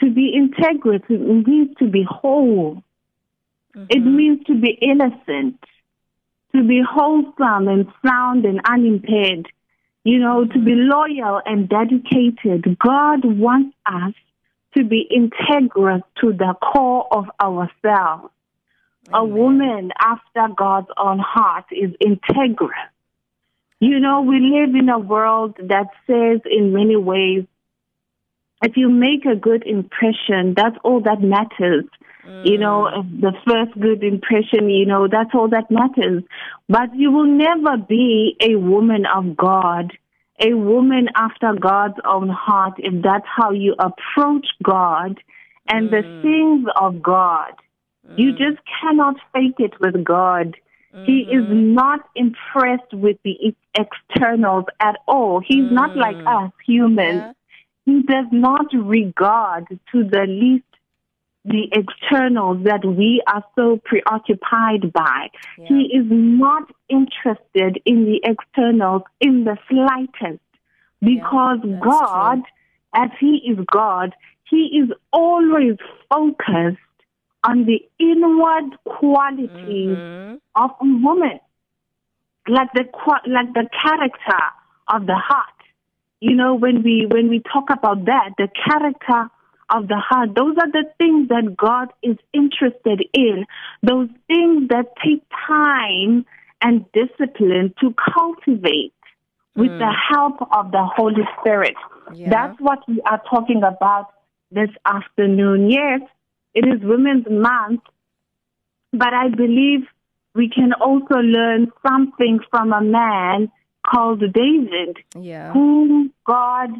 To 0.00 0.10
be 0.10 0.34
integrous 0.36 1.08
means 1.08 1.76
to 1.78 1.88
be 1.88 2.04
whole. 2.08 2.82
It 3.74 3.98
mm-hmm. 3.98 4.16
means 4.16 4.46
to 4.46 4.60
be 4.60 4.78
innocent, 4.80 5.58
to 6.54 6.62
be 6.62 6.80
wholesome 6.88 7.68
and 7.68 7.86
sound 8.06 8.44
and 8.44 8.60
unimpaired, 8.68 9.48
you 10.04 10.18
know, 10.18 10.44
to 10.44 10.58
be 10.58 10.72
mm-hmm. 10.72 10.90
loyal 10.90 11.40
and 11.44 11.68
dedicated. 11.68 12.78
God 12.78 13.24
wants 13.24 13.76
us 13.86 14.14
to 14.76 14.84
be 14.84 15.08
integrous 15.10 16.02
to 16.20 16.32
the 16.32 16.54
core 16.60 17.06
of 17.12 17.26
ourselves. 17.40 18.30
A 19.12 19.24
woman 19.24 19.92
after 20.00 20.54
God's 20.56 20.88
own 20.96 21.18
heart 21.18 21.66
is 21.70 21.90
integrous. 22.02 22.93
You 23.84 24.00
know, 24.00 24.22
we 24.22 24.40
live 24.40 24.74
in 24.74 24.88
a 24.88 24.98
world 24.98 25.56
that 25.58 25.88
says 26.06 26.40
in 26.50 26.72
many 26.72 26.96
ways, 26.96 27.44
if 28.62 28.78
you 28.78 28.88
make 28.88 29.26
a 29.26 29.36
good 29.36 29.62
impression, 29.66 30.54
that's 30.56 30.76
all 30.82 31.02
that 31.02 31.20
matters. 31.20 31.84
You 32.24 32.56
mm. 32.56 32.60
know, 32.60 33.02
the 33.20 33.32
first 33.46 33.78
good 33.78 34.02
impression, 34.02 34.70
you 34.70 34.86
know, 34.86 35.06
that's 35.06 35.34
all 35.34 35.50
that 35.50 35.70
matters. 35.70 36.22
But 36.66 36.96
you 36.96 37.12
will 37.12 37.26
never 37.26 37.76
be 37.76 38.38
a 38.40 38.56
woman 38.56 39.04
of 39.04 39.36
God, 39.36 39.92
a 40.40 40.54
woman 40.54 41.10
after 41.14 41.52
God's 41.52 42.00
own 42.06 42.30
heart, 42.30 42.74
if 42.78 43.02
that's 43.02 43.26
how 43.26 43.50
you 43.50 43.74
approach 43.78 44.46
God 44.62 45.20
and 45.68 45.90
the 45.90 46.02
mm. 46.02 46.22
things 46.22 46.66
of 46.80 47.02
God. 47.02 47.52
You 48.16 48.32
mm. 48.32 48.38
just 48.38 48.66
cannot 48.80 49.16
fake 49.34 49.58
it 49.58 49.78
with 49.78 50.02
God. 50.02 50.56
He 51.04 51.22
is 51.22 51.42
mm-hmm. 51.42 51.74
not 51.74 52.00
impressed 52.14 52.92
with 52.92 53.16
the 53.24 53.54
externals 53.74 54.64
at 54.80 54.96
all. 55.08 55.40
He's 55.40 55.70
not 55.70 55.90
mm-hmm. 55.90 56.00
like 56.00 56.16
us 56.26 56.52
humans. 56.64 57.22
Yeah. 57.24 57.32
He 57.84 58.02
does 58.02 58.26
not 58.30 58.66
regard 58.72 59.66
to 59.68 60.04
the 60.04 60.26
least 60.26 60.64
the 61.44 61.68
externals 61.72 62.64
that 62.64 62.84
we 62.84 63.22
are 63.26 63.44
so 63.54 63.78
preoccupied 63.84 64.92
by. 64.92 65.28
He 65.56 65.90
is 65.92 66.06
not 66.08 66.70
interested 66.88 67.82
in 67.84 68.06
the 68.06 68.20
externals 68.24 69.02
in 69.20 69.44
the 69.44 69.58
slightest 69.68 70.40
because 71.00 71.58
that's 71.62 71.84
God, 71.84 72.38
as 72.94 73.10
He 73.20 73.42
is 73.46 73.58
God, 73.70 74.14
He 74.48 74.80
is 74.82 74.90
always 75.12 75.76
focused 76.08 76.78
on 77.44 77.66
the 77.66 77.80
inward 77.98 78.76
qualities 78.84 79.96
mm-hmm. 79.96 80.36
of 80.54 80.70
a 80.80 81.04
woman, 81.04 81.40
like 82.48 82.72
the 82.74 82.84
like 83.26 83.52
the 83.54 83.68
character 83.82 84.44
of 84.88 85.06
the 85.06 85.14
heart. 85.14 85.48
You 86.20 86.34
know, 86.34 86.54
when 86.54 86.82
we 86.82 87.06
when 87.10 87.28
we 87.28 87.42
talk 87.52 87.64
about 87.70 88.06
that, 88.06 88.30
the 88.38 88.48
character 88.66 89.30
of 89.70 89.88
the 89.88 89.96
heart, 89.96 90.34
those 90.34 90.56
are 90.58 90.70
the 90.70 90.84
things 90.98 91.28
that 91.28 91.54
God 91.56 91.92
is 92.02 92.16
interested 92.32 93.04
in. 93.12 93.44
Those 93.82 94.08
things 94.26 94.68
that 94.68 94.94
take 95.04 95.22
time 95.46 96.24
and 96.60 96.84
discipline 96.92 97.74
to 97.80 97.94
cultivate 98.14 98.94
with 99.56 99.70
the 99.70 99.84
mm. 99.84 99.96
help 100.10 100.36
of 100.52 100.72
the 100.72 100.84
Holy 100.96 101.22
Spirit. 101.38 101.74
Yeah. 102.12 102.30
That's 102.30 102.60
what 102.60 102.80
we 102.88 103.00
are 103.02 103.22
talking 103.30 103.62
about 103.62 104.08
this 104.50 104.70
afternoon. 104.86 105.70
Yes, 105.70 106.00
it 106.54 106.64
is 106.66 106.80
Women's 106.82 107.26
Month, 107.28 107.82
but 108.92 109.12
I 109.12 109.28
believe 109.28 109.80
we 110.34 110.48
can 110.48 110.72
also 110.72 111.16
learn 111.16 111.72
something 111.86 112.40
from 112.50 112.72
a 112.72 112.80
man 112.80 113.50
called 113.86 114.20
David, 114.32 114.98
Yeah. 115.18 115.52
whom 115.52 116.12
God 116.24 116.70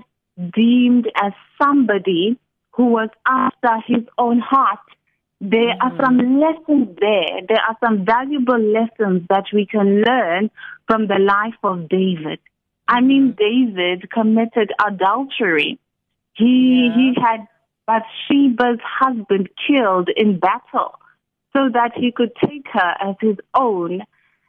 deemed 0.54 1.10
as 1.16 1.32
somebody 1.60 2.36
who 2.72 2.86
was 2.86 3.10
after 3.26 3.78
his 3.86 4.04
own 4.18 4.40
heart. 4.40 4.80
there 5.40 5.74
are 5.82 5.90
mm-hmm. 5.90 6.04
some 6.04 6.40
lessons 6.40 6.96
there. 6.98 7.40
There 7.46 7.60
are 7.68 7.76
some 7.84 8.06
valuable 8.06 8.58
lessons 8.58 9.26
that 9.28 9.44
we 9.52 9.66
can 9.66 10.00
learn 10.02 10.50
from 10.86 11.06
the 11.06 11.18
life 11.18 11.58
of 11.62 11.88
David. 11.88 12.38
I 12.88 13.00
mean, 13.02 13.34
mm-hmm. 13.34 13.74
David 13.76 14.10
committed 14.10 14.72
adultery. 14.86 15.78
He 16.34 16.86
Yeah. 16.86 16.94
he 16.96 17.06
had 17.20 17.46
Bathsheba's 17.86 18.80
husband 18.82 19.48
killed 19.66 20.08
in 20.16 20.38
battle 20.38 20.98
so 21.52 21.68
that 21.72 21.92
he 21.94 22.12
could 22.12 22.32
take 22.44 22.66
her 22.72 22.94
as 23.00 23.16
his 23.20 23.36
own. 23.54 24.02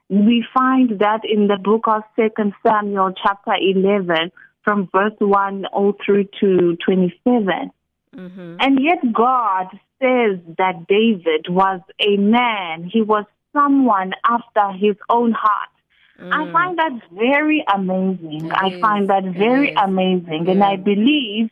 We 0.09 0.45
find 0.53 0.99
that 0.99 1.21
in 1.23 1.47
the 1.47 1.57
book 1.57 1.85
of 1.87 2.03
Second 2.15 2.53
Samuel, 2.65 3.13
chapter 3.21 3.53
eleven, 3.59 4.31
from 4.63 4.89
verse 4.91 5.13
one 5.19 5.65
all 5.67 5.93
through 6.05 6.25
to 6.39 6.77
twenty-seven. 6.83 7.71
Mm-hmm. 8.15 8.55
And 8.59 8.79
yet 8.81 8.99
God 9.13 9.67
says 10.01 10.39
that 10.57 10.85
David 10.87 11.47
was 11.49 11.81
a 11.99 12.17
man. 12.17 12.89
He 12.91 13.01
was 13.01 13.25
someone 13.53 14.13
after 14.27 14.71
his 14.71 14.95
own 15.09 15.31
heart. 15.31 15.69
I 16.17 16.49
find 16.51 16.77
that 16.79 16.93
very 17.11 17.65
amazing. 17.73 18.43
Mm. 18.43 18.45
It 18.45 18.53
I 18.53 18.67
is. 18.75 18.81
find 18.81 19.09
that 19.09 19.23
very 19.23 19.73
amazing. 19.73 20.47
And 20.47 20.63
I 20.63 20.77
believe 20.77 21.49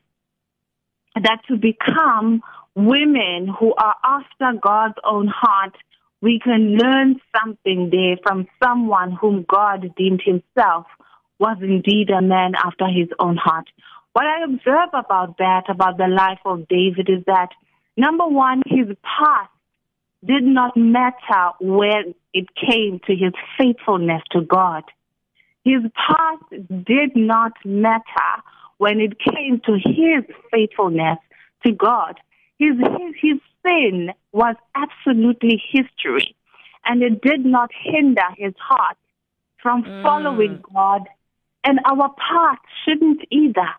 that 1.16 1.42
to 1.48 1.58
become 1.58 2.42
women 2.76 3.48
who 3.60 3.74
are 3.76 3.96
after 4.04 4.60
God's 4.60 4.98
own 5.04 5.28
heart, 5.28 5.76
we 6.22 6.40
can 6.44 6.78
learn 6.78 7.20
something 7.38 7.90
there 7.92 8.18
from 8.24 8.48
someone 8.64 9.12
whom 9.12 9.46
God 9.48 9.94
deemed 9.98 10.22
himself 10.26 10.86
was 11.40 11.58
indeed 11.62 12.10
a 12.10 12.22
man 12.22 12.54
after 12.56 12.88
his 12.88 13.10
own 13.20 13.36
heart. 13.36 13.68
What 14.14 14.26
I 14.26 14.44
observe 14.46 14.90
about 14.94 15.38
that, 15.40 15.64
about 15.68 15.98
the 15.98 16.08
life 16.08 16.40
of 16.46 16.68
David, 16.68 17.10
is 17.10 17.24
that 17.26 17.50
number 17.98 18.28
one, 18.28 18.62
his 18.66 18.88
past 19.04 19.50
did 20.26 20.44
not 20.44 20.78
matter 20.78 21.52
when 21.60 22.16
it 22.34 22.48
came 22.56 23.02
to 23.06 23.16
his 23.16 23.34
faithfulness 23.58 24.22
to 24.32 24.42
God. 24.42 24.84
His 25.66 25.82
past 25.96 26.44
did 26.70 27.16
not 27.16 27.54
matter 27.66 28.32
when 28.84 29.00
it 29.00 29.14
came 29.18 29.62
to 29.66 29.74
his 29.76 30.26
faithfulness 30.52 31.18
to 31.66 31.72
God. 31.72 32.20
His, 32.60 32.76
his, 32.78 33.16
his 33.22 33.40
sin 33.66 34.10
was 34.34 34.58
absolutely 34.76 35.56
history, 35.72 36.36
and 36.86 37.02
it 37.02 37.22
did 37.22 37.46
not 37.46 37.70
hinder 37.74 38.28
his 38.38 38.54
heart 38.60 38.98
from 39.62 39.86
following 40.04 40.62
God. 40.76 41.08
And 41.64 41.80
our 41.86 42.10
past 42.10 42.60
shouldn't 42.84 43.22
either. 43.32 43.72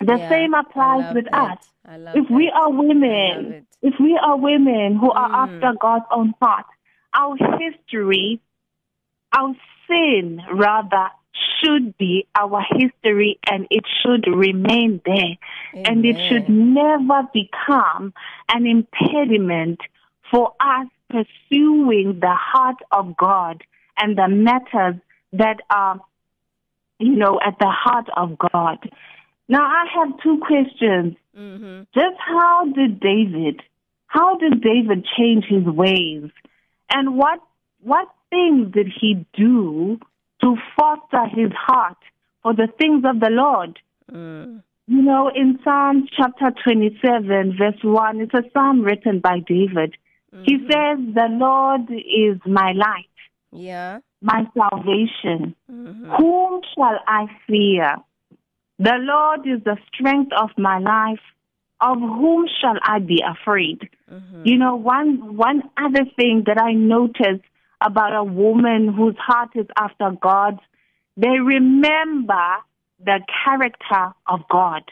The 0.00 0.16
Yeah, 0.18 0.28
same 0.28 0.54
applies 0.54 1.14
with 1.14 1.26
that. 1.30 1.58
us. 1.58 1.58
If 2.16 2.28
we 2.28 2.50
are 2.52 2.68
women, 2.68 3.64
if 3.80 3.94
we 4.00 4.18
are 4.20 4.36
women 4.36 4.96
who 4.96 5.12
are 5.12 5.30
Mm. 5.30 5.44
after 5.44 5.72
God's 5.80 6.06
own 6.10 6.34
heart, 6.42 6.66
our 7.14 7.36
history, 7.58 8.40
our 9.38 9.54
sin 9.86 10.42
rather, 10.52 11.10
should 11.62 11.96
be 11.98 12.26
our 12.38 12.62
history 12.76 13.38
and 13.50 13.66
it 13.70 13.84
should 14.02 14.26
remain 14.26 15.00
there. 15.04 15.36
And 15.84 16.04
it 16.04 16.16
should 16.28 16.48
never 16.48 17.28
become 17.32 18.12
an 18.48 18.66
impediment 18.66 19.80
for 20.30 20.52
us 20.60 20.86
pursuing 21.08 22.18
the 22.20 22.34
heart 22.34 22.76
of 22.92 23.16
God 23.16 23.62
and 23.96 24.16
the 24.16 24.28
matters 24.28 25.00
that 25.32 25.60
are, 25.70 26.00
you 26.98 27.16
know, 27.16 27.40
at 27.44 27.58
the 27.58 27.70
heart 27.70 28.08
of 28.16 28.38
God. 28.38 28.78
Now 29.48 29.64
I 29.64 29.86
have 29.94 30.22
two 30.22 30.40
questions. 30.46 31.16
Mm-hmm. 31.36 31.82
Just 31.94 32.16
how 32.18 32.64
did 32.72 33.00
David, 33.00 33.62
how 34.06 34.36
did 34.38 34.60
David 34.62 35.06
change 35.16 35.44
his 35.46 35.64
ways? 35.64 36.30
And 36.92 37.16
what, 37.16 37.40
what 37.82 38.08
things 38.30 38.72
did 38.72 38.88
he 39.00 39.26
do 39.34 39.98
to 40.42 40.56
foster 40.78 41.26
his 41.34 41.50
heart 41.52 41.98
for 42.42 42.54
the 42.54 42.68
things 42.78 43.04
of 43.04 43.20
the 43.20 43.30
Lord? 43.30 43.78
Mm. 44.10 44.62
You 44.86 45.02
know, 45.02 45.30
in 45.34 45.58
Psalm 45.62 46.08
chapter 46.16 46.50
27, 46.64 47.56
verse 47.56 47.78
1, 47.82 48.20
it's 48.20 48.34
a 48.34 48.42
psalm 48.52 48.82
written 48.82 49.20
by 49.20 49.38
David. 49.46 49.96
He 50.44 50.58
says, 50.66 50.98
The 51.14 51.28
Lord 51.30 51.90
is 51.90 52.40
my 52.46 52.72
light, 52.72 53.06
Yeah. 53.52 54.00
my 54.20 54.46
salvation. 54.56 55.54
Mm-hmm. 55.70 56.10
Whom 56.16 56.60
shall 56.74 56.98
I 57.06 57.26
fear? 57.46 57.96
The 58.78 58.96
Lord 58.98 59.46
is 59.46 59.62
the 59.64 59.76
strength 59.92 60.32
of 60.36 60.50
my 60.56 60.78
life. 60.78 61.20
Of 61.82 61.98
whom 61.98 62.46
shall 62.60 62.76
I 62.82 62.98
be 62.98 63.22
afraid? 63.26 63.88
Mm-hmm. 64.12 64.42
You 64.44 64.58
know, 64.58 64.76
one 64.76 65.36
one 65.36 65.62
other 65.78 66.04
thing 66.16 66.42
that 66.46 66.60
I 66.60 66.72
noticed 66.72 67.44
about 67.80 68.14
a 68.14 68.24
woman 68.24 68.92
whose 68.92 69.16
heart 69.18 69.50
is 69.54 69.66
after 69.76 70.10
God, 70.20 70.58
they 71.16 71.38
remember 71.38 72.56
the 73.04 73.20
character 73.44 74.14
of 74.26 74.40
God 74.50 74.82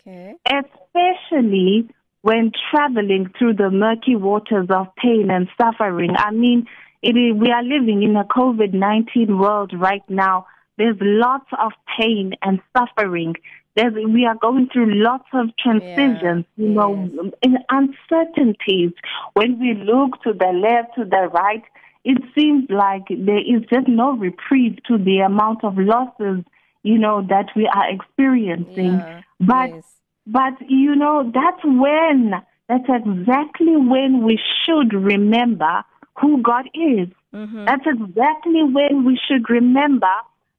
Okay. 0.00 0.34
especially 0.46 1.88
when 2.22 2.52
traveling 2.70 3.30
through 3.38 3.54
the 3.54 3.70
murky 3.70 4.16
waters 4.16 4.66
of 4.70 4.88
pain 4.96 5.30
and 5.30 5.48
suffering. 5.60 6.10
I 6.16 6.30
mean, 6.30 6.66
it 7.02 7.16
is, 7.16 7.34
we 7.36 7.50
are 7.50 7.62
living 7.62 8.02
in 8.02 8.16
a 8.16 8.24
COVID 8.24 8.72
19 8.72 9.38
world 9.38 9.72
right 9.78 10.02
now. 10.08 10.46
There's 10.76 10.96
lots 11.00 11.46
of 11.58 11.72
pain 11.98 12.32
and 12.42 12.60
suffering. 12.76 13.34
There's, 13.76 13.94
we 13.94 14.26
are 14.26 14.34
going 14.34 14.68
through 14.72 14.94
lots 14.94 15.28
of 15.32 15.56
transitions, 15.56 16.44
you 16.56 16.68
know, 16.70 17.32
in 17.42 17.58
uncertainties. 17.70 18.92
When 19.34 19.60
we 19.60 19.74
look 19.74 20.22
to 20.24 20.32
the 20.32 20.52
left, 20.52 20.96
to 20.96 21.04
the 21.04 21.28
right, 21.32 21.62
it 22.04 22.18
seems 22.34 22.68
like 22.68 23.04
there 23.08 23.38
is 23.38 23.62
just 23.70 23.86
no 23.86 24.12
reprieve 24.16 24.82
to 24.88 24.98
the 24.98 25.18
amount 25.18 25.64
of 25.64 25.78
losses, 25.78 26.44
you 26.82 26.98
know, 26.98 27.24
that 27.28 27.46
we 27.54 27.66
are 27.66 27.90
experiencing. 27.90 28.94
Yeah. 28.98 29.22
But 29.38 29.70
yes. 29.70 29.84
but 30.26 30.54
you 30.68 30.96
know, 30.96 31.30
that's 31.32 31.64
when 31.64 32.32
that's 32.68 32.88
exactly 32.88 33.76
when 33.76 34.24
we 34.24 34.38
should 34.64 34.94
remember 34.94 35.84
who 36.20 36.42
God 36.42 36.66
is. 36.74 37.08
Mm-hmm. 37.34 37.64
That's 37.66 37.86
exactly 37.86 38.62
when 38.62 39.04
we 39.04 39.18
should 39.28 39.48
remember 39.48 40.12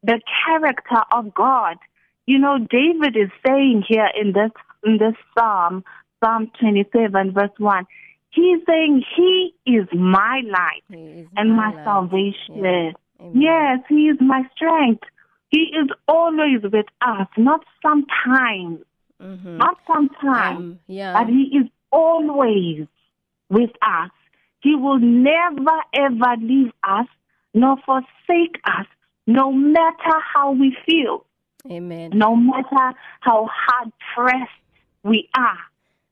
the 0.03 0.19
character 0.45 1.03
of 1.11 1.33
God. 1.33 1.77
You 2.25 2.39
know, 2.39 2.57
David 2.59 3.15
is 3.17 3.29
saying 3.45 3.83
here 3.87 4.09
in 4.19 4.33
this 4.33 4.51
in 4.83 4.97
this 4.97 5.15
psalm, 5.37 5.83
Psalm 6.23 6.51
twenty 6.59 6.85
seven, 6.93 7.33
verse 7.33 7.51
one, 7.57 7.85
he's 8.29 8.59
saying 8.67 9.03
he 9.15 9.53
is 9.65 9.87
my 9.93 10.41
light 10.45 10.83
is 10.89 11.27
and 11.35 11.55
my 11.55 11.73
salvation. 11.83 12.63
Yeah. 12.63 12.91
Yes, 13.33 13.79
He 13.87 14.07
is 14.09 14.17
my 14.19 14.43
strength. 14.55 15.03
He 15.51 15.71
is 15.79 15.89
always 16.07 16.63
with 16.63 16.87
us, 17.01 17.27
not 17.37 17.63
sometimes, 17.81 18.79
Mm-hmm. 19.21 19.57
not 19.57 19.77
sometimes, 19.85 20.57
Um, 20.57 20.79
yeah. 20.87 21.13
but 21.13 21.27
He 21.29 21.43
is 21.55 21.67
always 21.91 22.87
with 23.49 23.69
us. 23.83 24.09
He 24.61 24.75
will 24.75 24.97
never 24.97 25.77
ever 25.93 26.35
leave 26.39 26.71
us 26.83 27.05
nor 27.53 27.77
forsake 27.85 28.59
us, 28.65 28.87
no 29.27 29.51
matter 29.51 30.15
how 30.33 30.51
we 30.51 30.75
feel, 30.85 31.25
Amen. 31.69 32.11
no 32.13 32.35
matter 32.35 32.97
how 33.19 33.47
hard 33.51 33.91
pressed 34.15 34.51
we 35.03 35.29
are, 35.35 35.57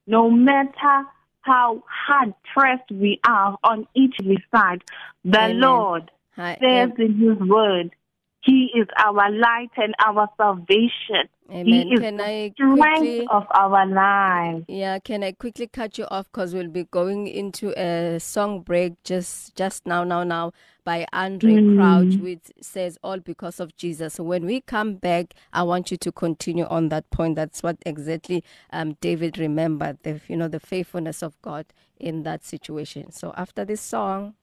no 0.07 0.29
matter 0.29 1.05
how 1.41 1.83
hard 1.87 2.33
pressed 2.53 2.91
we 2.91 3.19
are 3.25 3.57
on 3.63 3.87
each 3.95 4.15
side. 4.53 4.83
The 5.23 5.39
Amen. 5.39 5.59
Lord 5.59 6.11
Hi, 6.35 6.57
says 6.61 6.91
in 6.97 7.17
His 7.17 7.37
Word, 7.47 7.91
He 8.41 8.69
is 8.75 8.87
our 8.97 9.31
light 9.31 9.71
and 9.77 9.95
our 10.05 10.29
salvation. 10.37 11.29
Amen. 11.51 11.87
He 11.87 11.93
is 11.95 11.99
Can 12.01 12.21
I 12.21 12.53
quickly? 12.57 13.27
of 13.31 13.45
our 13.51 13.85
lives. 13.85 14.65
Yeah, 14.67 14.99
can 14.99 15.23
I 15.23 15.31
quickly 15.31 15.67
cut 15.67 15.97
you 15.97 16.05
off 16.11 16.25
because 16.31 16.53
we'll 16.53 16.67
be 16.67 16.83
going 16.85 17.27
into 17.27 17.73
a 17.79 18.19
song 18.19 18.61
break 18.61 19.01
just 19.03 19.55
just 19.55 19.85
now, 19.85 20.03
now, 20.03 20.23
now 20.23 20.51
by 20.83 21.05
Andraé 21.13 21.75
Crouch, 21.75 22.17
which 22.17 22.51
says 22.61 22.97
all 23.03 23.19
because 23.19 23.59
of 23.59 23.75
Jesus. 23.77 24.15
So 24.15 24.23
when 24.23 24.45
we 24.45 24.61
come 24.61 24.95
back, 24.95 25.33
I 25.53 25.63
want 25.63 25.91
you 25.91 25.97
to 25.97 26.11
continue 26.11 26.65
on 26.65 26.89
that 26.89 27.09
point. 27.09 27.35
That's 27.35 27.63
what 27.63 27.77
exactly 27.85 28.43
um, 28.71 28.97
David 29.01 29.37
remembered, 29.37 29.97
the 30.03 30.21
you 30.27 30.37
know 30.37 30.47
the 30.47 30.59
faithfulness 30.59 31.23
of 31.23 31.41
God 31.41 31.65
in 31.99 32.23
that 32.23 32.43
situation. 32.45 33.11
So 33.11 33.33
after 33.37 33.65
this 33.65 33.81
song. 33.81 34.35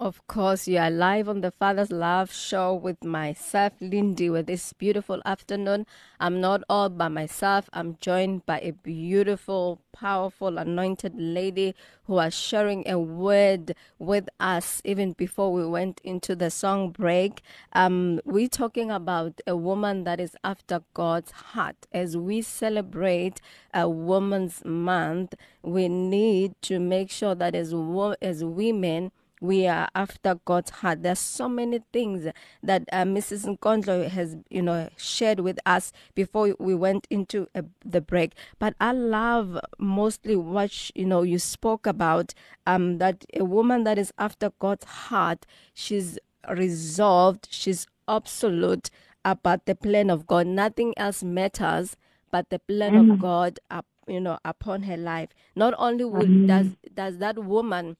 Of 0.00 0.24
course, 0.28 0.68
you 0.68 0.78
are 0.78 0.92
live 0.92 1.28
on 1.28 1.40
the 1.40 1.50
Father's 1.50 1.90
Love 1.90 2.32
Show 2.32 2.72
with 2.72 3.02
myself, 3.02 3.72
Lindy, 3.80 4.30
with 4.30 4.46
this 4.46 4.72
beautiful 4.72 5.20
afternoon. 5.24 5.86
I'm 6.20 6.40
not 6.40 6.62
all 6.70 6.88
by 6.88 7.08
myself. 7.08 7.68
I'm 7.72 7.96
joined 8.00 8.46
by 8.46 8.60
a 8.60 8.70
beautiful, 8.70 9.80
powerful, 9.90 10.56
anointed 10.56 11.14
lady 11.16 11.74
who 12.04 12.18
are 12.18 12.30
sharing 12.30 12.88
a 12.88 12.96
word 12.96 13.74
with 13.98 14.28
us 14.38 14.80
even 14.84 15.14
before 15.14 15.52
we 15.52 15.66
went 15.66 16.00
into 16.04 16.36
the 16.36 16.52
song 16.52 16.90
break. 16.90 17.42
Um, 17.72 18.20
we're 18.24 18.46
talking 18.46 18.92
about 18.92 19.40
a 19.48 19.56
woman 19.56 20.04
that 20.04 20.20
is 20.20 20.36
after 20.44 20.82
God's 20.94 21.32
heart. 21.32 21.88
As 21.92 22.16
we 22.16 22.40
celebrate 22.42 23.40
a 23.74 23.88
Woman's 23.88 24.64
Month, 24.64 25.34
we 25.60 25.88
need 25.88 26.54
to 26.62 26.78
make 26.78 27.10
sure 27.10 27.34
that 27.34 27.56
as, 27.56 27.74
wo- 27.74 28.14
as 28.22 28.44
women, 28.44 29.10
we 29.40 29.66
are 29.66 29.88
after 29.94 30.38
God's 30.44 30.70
heart. 30.70 31.02
There's 31.02 31.18
so 31.18 31.48
many 31.48 31.80
things 31.92 32.26
that 32.62 32.84
uh, 32.92 33.04
Mrs. 33.04 33.46
Nkondlo 33.46 34.08
has, 34.08 34.36
you 34.50 34.62
know, 34.62 34.88
shared 34.96 35.40
with 35.40 35.58
us 35.66 35.92
before 36.14 36.54
we 36.58 36.74
went 36.74 37.06
into 37.10 37.48
uh, 37.54 37.62
the 37.84 38.00
break. 38.00 38.34
But 38.58 38.74
I 38.80 38.92
love 38.92 39.58
mostly 39.78 40.36
what 40.36 40.90
you 40.94 41.04
know 41.06 41.22
you 41.22 41.38
spoke 41.38 41.86
about. 41.86 42.34
Um, 42.66 42.98
that 42.98 43.24
a 43.34 43.44
woman 43.44 43.84
that 43.84 43.98
is 43.98 44.12
after 44.18 44.52
God's 44.58 44.84
heart, 44.84 45.46
she's 45.72 46.18
resolved, 46.48 47.48
she's 47.50 47.86
absolute 48.08 48.90
about 49.24 49.66
the 49.66 49.74
plan 49.74 50.10
of 50.10 50.26
God. 50.26 50.46
Nothing 50.46 50.94
else 50.96 51.22
matters 51.22 51.96
but 52.30 52.50
the 52.50 52.58
plan 52.58 52.94
of 52.94 53.18
God, 53.18 53.58
up, 53.70 53.86
you 54.06 54.20
know, 54.20 54.38
upon 54.44 54.82
her 54.82 54.96
life. 54.96 55.30
Not 55.56 55.74
only 55.78 56.04
will 56.04 56.46
does 56.46 56.76
does 56.94 57.18
that 57.18 57.38
woman 57.42 57.96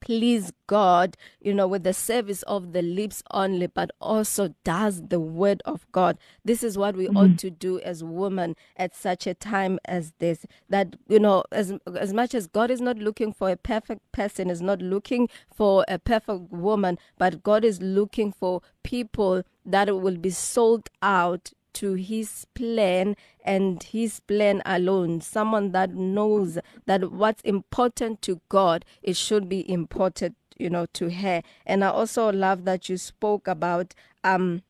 please 0.00 0.52
God, 0.66 1.16
you 1.40 1.52
know, 1.54 1.66
with 1.66 1.84
the 1.84 1.92
service 1.92 2.42
of 2.44 2.72
the 2.72 2.82
lips 2.82 3.22
only, 3.32 3.66
but 3.66 3.90
also 4.00 4.54
does 4.64 5.02
the 5.08 5.20
word 5.20 5.62
of 5.64 5.86
God. 5.92 6.18
This 6.44 6.62
is 6.62 6.78
what 6.78 6.96
we 6.96 7.06
mm-hmm. 7.06 7.16
ought 7.16 7.38
to 7.38 7.50
do 7.50 7.80
as 7.80 8.02
women 8.02 8.56
at 8.76 8.94
such 8.94 9.26
a 9.26 9.34
time 9.34 9.78
as 9.84 10.12
this. 10.18 10.46
That, 10.68 10.96
you 11.08 11.18
know, 11.18 11.44
as 11.52 11.74
as 11.98 12.12
much 12.12 12.34
as 12.34 12.46
God 12.46 12.70
is 12.70 12.80
not 12.80 12.98
looking 12.98 13.32
for 13.32 13.50
a 13.50 13.56
perfect 13.56 14.10
person, 14.12 14.50
is 14.50 14.62
not 14.62 14.80
looking 14.80 15.28
for 15.52 15.84
a 15.88 15.98
perfect 15.98 16.50
woman, 16.50 16.98
but 17.18 17.42
God 17.42 17.64
is 17.64 17.80
looking 17.80 18.32
for 18.32 18.62
people 18.82 19.42
that 19.64 19.94
will 20.00 20.16
be 20.16 20.30
sold 20.30 20.88
out 21.02 21.52
to 21.74 21.94
his 21.94 22.46
plan 22.54 23.16
and 23.44 23.82
his 23.82 24.20
plan 24.20 24.62
alone. 24.64 25.20
Someone 25.20 25.72
that 25.72 25.94
knows 25.94 26.58
that 26.86 27.10
what's 27.12 27.42
important 27.42 28.22
to 28.22 28.40
God, 28.48 28.84
it 29.02 29.16
should 29.16 29.48
be 29.48 29.68
important, 29.70 30.36
you 30.58 30.70
know, 30.70 30.86
to 30.94 31.10
her. 31.10 31.42
And 31.66 31.84
I 31.84 31.88
also 31.88 32.30
love 32.32 32.64
that 32.64 32.88
you 32.88 32.96
spoke 32.96 33.48
about 33.48 33.94
um 34.22 34.62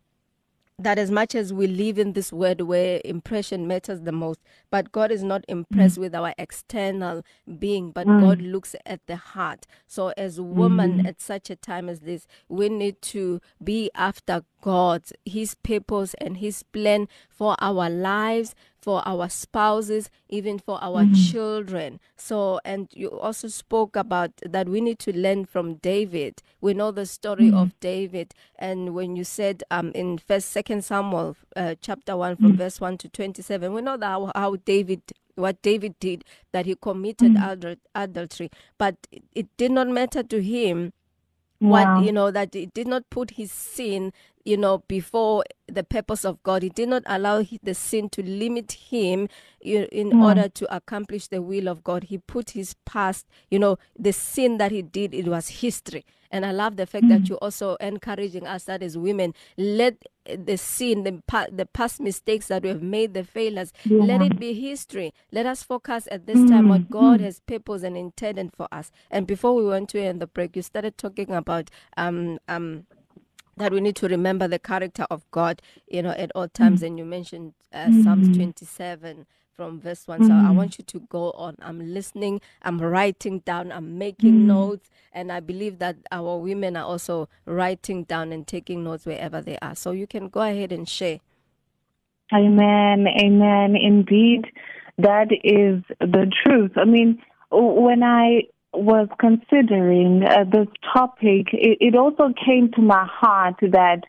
that 0.82 0.98
as 0.98 1.10
much 1.10 1.34
as 1.34 1.52
we 1.52 1.66
live 1.66 1.98
in 1.98 2.14
this 2.14 2.32
world 2.32 2.62
where 2.62 3.00
impression 3.04 3.66
matters 3.66 4.00
the 4.00 4.12
most, 4.12 4.40
but 4.70 4.92
God 4.92 5.10
is 5.10 5.22
not 5.22 5.44
impressed 5.46 5.96
mm. 5.96 6.00
with 6.00 6.14
our 6.14 6.34
external 6.38 7.22
being, 7.58 7.90
but 7.90 8.06
mm. 8.06 8.20
God 8.20 8.40
looks 8.40 8.74
at 8.86 9.06
the 9.06 9.16
heart. 9.16 9.66
So, 9.86 10.08
as 10.16 10.40
women 10.40 11.02
mm. 11.02 11.08
at 11.08 11.20
such 11.20 11.50
a 11.50 11.56
time 11.56 11.88
as 11.88 12.00
this, 12.00 12.26
we 12.48 12.68
need 12.68 13.02
to 13.02 13.40
be 13.62 13.90
after 13.94 14.42
God, 14.62 15.04
His 15.24 15.54
purpose 15.54 16.14
and 16.20 16.38
His 16.38 16.62
plan 16.62 17.08
for 17.28 17.56
our 17.60 17.90
lives, 17.90 18.54
for 18.80 19.06
our 19.06 19.28
spouses, 19.28 20.08
even 20.28 20.58
for 20.58 20.82
our 20.82 21.04
children. 21.30 22.00
So, 22.16 22.60
and 22.64 22.88
you 22.94 23.10
also 23.10 23.48
spoke 23.48 23.94
about 23.96 24.32
that 24.42 24.68
we 24.68 24.80
need 24.80 24.98
to 25.00 25.12
learn 25.16 25.44
from 25.44 25.74
David. 25.74 26.42
We 26.60 26.74
know 26.74 26.90
the 26.90 27.06
story 27.06 27.50
of 27.52 27.78
David, 27.80 28.34
and 28.58 28.94
when 28.94 29.16
you 29.16 29.24
said 29.24 29.62
um 29.70 29.92
in 29.94 30.18
First, 30.18 30.50
Second 30.50 30.84
Samuel, 30.84 31.36
uh, 31.56 31.74
chapter 31.80 32.16
one, 32.16 32.36
from 32.36 32.56
verse 32.56 32.80
one 32.80 32.96
to 32.98 33.08
twenty-seven, 33.08 33.72
we 33.72 33.82
know 33.82 33.96
that 33.96 34.06
how, 34.06 34.32
how 34.34 34.56
David. 34.56 35.02
What 35.36 35.62
David 35.62 35.94
did, 36.00 36.24
that 36.52 36.66
he 36.66 36.74
committed 36.74 37.32
adul- 37.34 37.78
adultery, 37.94 38.50
but 38.76 38.96
it, 39.10 39.22
it 39.32 39.46
did 39.56 39.70
not 39.70 39.88
matter 39.88 40.22
to 40.22 40.42
him 40.42 40.92
what 41.60 42.04
you 42.04 42.12
know 42.12 42.30
that 42.30 42.54
he 42.54 42.66
did 42.66 42.86
not 42.88 43.02
put 43.10 43.32
his 43.32 43.52
sin 43.52 44.12
you 44.44 44.56
know 44.56 44.78
before 44.88 45.44
the 45.68 45.84
purpose 45.84 46.24
of 46.24 46.42
god. 46.42 46.62
He 46.62 46.70
did 46.70 46.88
not 46.88 47.02
allow 47.06 47.42
the 47.62 47.74
sin 47.74 48.08
to 48.10 48.22
limit 48.22 48.72
him 48.72 49.28
you- 49.62 49.88
in 49.92 50.12
order 50.22 50.48
to 50.48 50.74
accomplish 50.74 51.28
the 51.28 51.42
will 51.42 51.68
of 51.68 51.84
god. 51.84 52.04
He 52.04 52.18
put 52.18 52.50
his 52.50 52.74
past 52.86 53.26
you 53.50 53.58
know 53.58 53.76
the 53.98 54.12
sin 54.12 54.58
that 54.58 54.72
he 54.72 54.82
did 54.82 55.14
it 55.14 55.26
was 55.28 55.48
history 55.48 56.04
and 56.30 56.44
i 56.46 56.52
love 56.52 56.76
the 56.76 56.86
fact 56.86 57.08
that 57.08 57.28
you're 57.28 57.38
also 57.38 57.76
encouraging 57.80 58.46
us 58.46 58.64
that 58.64 58.82
as 58.82 58.96
women 58.96 59.34
let 59.56 59.96
the 60.26 60.56
sin 60.56 61.02
the, 61.02 61.22
pa- 61.26 61.46
the 61.50 61.66
past 61.66 62.00
mistakes 62.00 62.46
that 62.48 62.62
we 62.62 62.68
have 62.68 62.82
made 62.82 63.14
the 63.14 63.24
failures 63.24 63.72
let 63.98 64.20
it 64.22 64.38
be 64.38 64.52
history. 64.52 65.12
Let 65.32 65.46
us 65.46 65.62
focus 65.62 66.06
at 66.10 66.26
this 66.26 66.44
time 66.44 66.68
what 66.68 66.90
god 66.90 67.20
has 67.20 67.40
purpose 67.40 67.82
and 67.82 67.96
intended 67.96 68.52
for 68.54 68.68
us. 68.70 68.90
And 69.10 69.26
before 69.26 69.54
we 69.54 69.64
went 69.64 69.88
to 69.90 70.00
end 70.00 70.20
the 70.20 70.26
break 70.26 70.54
you 70.56 70.62
started 70.62 70.96
talking 70.98 71.30
about 71.32 71.70
um 71.96 72.38
um 72.48 72.86
that 73.56 73.72
we 73.72 73.80
need 73.80 73.96
to 73.96 74.08
remember 74.08 74.48
the 74.48 74.58
character 74.58 75.06
of 75.10 75.28
God, 75.30 75.60
you 75.86 76.02
know, 76.02 76.10
at 76.12 76.30
all 76.34 76.48
times. 76.48 76.82
And 76.82 76.98
you 76.98 77.04
mentioned 77.04 77.52
uh, 77.72 77.90
Psalms 78.02 78.28
27 78.28 79.26
from 79.60 79.78
verse 79.78 80.08
1. 80.08 80.24
So 80.24 80.32
I 80.32 80.50
want 80.52 80.78
you 80.78 80.84
to 80.84 81.00
go 81.10 81.32
on. 81.32 81.54
I'm 81.60 81.92
listening, 81.92 82.40
I'm 82.62 82.80
writing 82.80 83.40
down, 83.40 83.70
I'm 83.70 83.98
making 83.98 84.46
notes. 84.46 84.88
And 85.12 85.30
I 85.30 85.40
believe 85.40 85.80
that 85.80 85.96
our 86.10 86.38
women 86.38 86.78
are 86.78 86.86
also 86.86 87.28
writing 87.44 88.04
down 88.04 88.32
and 88.32 88.46
taking 88.46 88.84
notes 88.84 89.04
wherever 89.04 89.42
they 89.42 89.58
are. 89.60 89.74
So 89.74 89.90
you 89.90 90.06
can 90.06 90.30
go 90.30 90.40
ahead 90.40 90.72
and 90.72 90.88
share. 90.88 91.18
Amen. 92.32 93.04
Amen. 93.06 93.76
Indeed, 93.76 94.46
that 94.96 95.28
is 95.44 95.84
the 96.00 96.32
truth. 96.42 96.72
I 96.76 96.86
mean, 96.86 97.22
when 97.50 98.02
I 98.02 98.44
was 98.72 99.08
considering 99.18 100.22
uh, 100.24 100.44
this 100.44 100.68
topic, 100.90 101.48
it, 101.52 101.76
it 101.82 101.94
also 101.94 102.32
came 102.46 102.70
to 102.76 102.80
my 102.80 103.06
heart 103.06 103.56
that, 103.60 104.04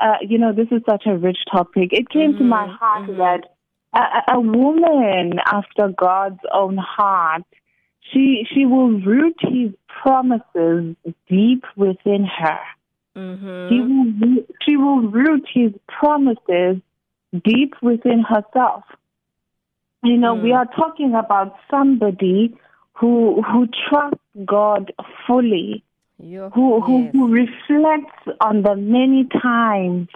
uh, 0.00 0.18
you 0.20 0.38
know, 0.38 0.52
this 0.52 0.68
is 0.70 0.82
such 0.88 1.06
a 1.06 1.18
rich 1.18 1.38
topic. 1.50 1.88
It 1.92 2.08
came 2.08 2.38
to 2.38 2.44
my 2.44 2.68
heart 2.68 3.08
that 3.16 3.51
a, 3.94 4.34
a 4.34 4.40
woman 4.40 5.38
after 5.46 5.88
God's 5.88 6.40
own 6.52 6.76
heart, 6.76 7.44
she 8.12 8.46
she 8.52 8.66
will 8.66 9.00
root 9.00 9.36
His 9.40 9.70
promises 10.02 10.96
deep 11.28 11.64
within 11.76 12.24
her. 12.24 12.60
Mm-hmm. 13.16 13.68
He 13.68 13.80
will, 13.80 14.44
she 14.62 14.76
will 14.76 15.02
root 15.02 15.46
His 15.52 15.72
promises 15.86 16.80
deep 17.44 17.74
within 17.82 18.22
herself. 18.22 18.84
You 20.02 20.16
know, 20.16 20.34
we 20.34 20.50
mm. 20.50 20.56
are 20.56 20.66
talking 20.66 21.14
about 21.14 21.56
somebody 21.70 22.56
who 22.94 23.42
who 23.42 23.68
trusts 23.88 24.18
God 24.44 24.92
fully, 25.26 25.84
You, 26.18 26.50
who 26.54 26.80
who, 26.80 27.02
yes. 27.04 27.12
who 27.12 27.28
reflects 27.28 28.38
on 28.40 28.62
the 28.62 28.76
many 28.76 29.28
times 29.40 30.08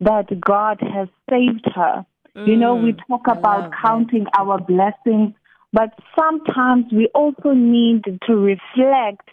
that 0.00 0.40
God 0.40 0.80
has 0.80 1.08
saved 1.28 1.66
her. 1.74 2.06
You 2.44 2.56
know, 2.56 2.76
we 2.76 2.92
talk 3.08 3.26
Mm, 3.26 3.38
about 3.38 3.64
love 3.64 3.72
that. 3.82 3.82
counting 3.82 4.26
our 4.38 4.58
blessings, 4.58 5.34
but 5.72 5.90
sometimes 6.18 6.86
we 6.92 7.08
also 7.14 7.52
need 7.52 8.04
to 8.26 8.34
reflect, 8.36 9.28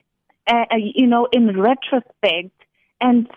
uh, 0.50 0.66
uh, 0.72 0.76
you 0.78 1.08
know, 1.08 1.28
in 1.32 1.60
retrospect 1.60 2.52
and 3.02 3.28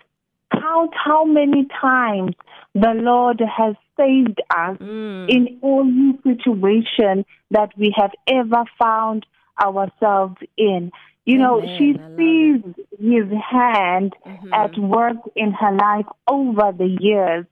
count 0.51 0.91
how 0.93 1.25
many 1.25 1.65
times 1.81 2.35
the 2.73 2.93
Lord 2.95 3.39
has 3.41 3.75
saved 3.97 4.41
us 4.55 4.77
Mm. 4.79 5.27
in 5.27 5.59
any 5.63 6.17
situation 6.23 7.25
that 7.51 7.71
we 7.77 7.93
have 7.97 8.11
ever 8.27 8.63
found 8.79 9.25
ourselves 9.63 10.35
in. 10.57 10.91
You 11.25 11.37
know, 11.39 11.61
Amen. 11.61 11.75
she 11.77 11.93
sees 12.15 12.63
his 12.99 13.29
hand 13.51 14.13
Mm-hmm. 14.25 14.53
at 14.53 14.77
work 14.77 15.17
in 15.35 15.51
her 15.51 15.73
life 15.73 16.05
over 16.27 16.71
the 16.71 16.97
years. 16.99 17.45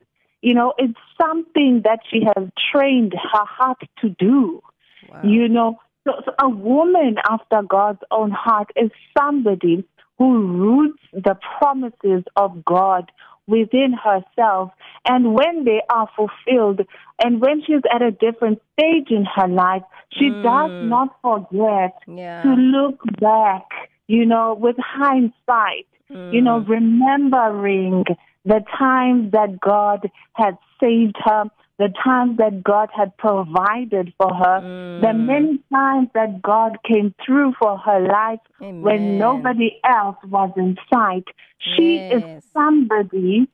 You 0.45 0.53
know, 0.53 0.73
it's 0.77 0.99
something 1.19 1.81
that 1.85 2.01
she 2.07 2.19
has 2.23 2.47
trained 2.71 3.13
her 3.13 3.45
heart 3.45 3.81
to 4.01 4.09
do. 4.09 4.61
You 5.23 5.47
know, 5.49 5.79
so, 6.05 6.11
so 6.23 6.31
a 6.39 6.47
woman 6.47 7.15
after 7.27 7.63
God's 7.67 8.03
own 8.11 8.29
heart 8.29 8.69
is 8.75 8.91
somebody 9.17 9.83
who 10.19 10.45
roots 10.45 11.01
the 11.13 11.35
promises 11.57 12.23
of 12.35 12.63
God 12.63 13.11
within 13.47 13.93
herself. 13.93 14.69
And 15.07 15.33
when 15.33 15.65
they 15.65 15.81
are 15.89 16.07
fulfilled, 16.15 16.81
and 17.23 17.41
when 17.41 17.63
she's 17.65 17.81
at 17.91 18.03
a 18.03 18.11
different 18.11 18.61
stage 18.73 19.09
in 19.09 19.25
her 19.35 19.47
life, 19.47 19.83
she 20.11 20.29
mm. 20.29 20.43
does 20.43 20.89
not 20.89 21.09
forget 21.23 21.97
Yeah. 22.07 22.43
to 22.43 22.49
look 22.49 22.99
back, 23.19 23.65
you 24.07 24.27
know, 24.27 24.53
with 24.53 24.75
hindsight, 24.77 25.87
you 26.09 26.41
know, 26.41 26.61
mm. 26.61 26.69
remembering 26.69 28.05
the 28.45 28.63
times 28.77 29.31
that 29.31 29.59
God 29.59 30.09
had 30.33 30.57
saved 30.79 31.15
her 31.23 31.45
the 31.77 31.89
times 32.03 32.37
that 32.37 32.63
God 32.63 32.89
had 32.95 33.17
provided 33.17 34.13
for 34.17 34.33
her, 34.33 34.61
the 35.01 35.07
mm. 35.07 35.25
many 35.25 35.59
times 35.71 36.07
that 36.13 36.41
God 36.41 36.77
came 36.87 37.13
through 37.25 37.53
for 37.59 37.77
her 37.77 37.99
life 37.99 38.39
Amen. 38.61 38.81
when 38.81 39.17
nobody 39.17 39.79
else 39.83 40.15
was 40.23 40.51
in 40.55 40.77
sight. 40.93 41.25
She 41.59 41.97
Yes. 41.97 42.23
is 42.23 42.43
somebody 42.53 43.49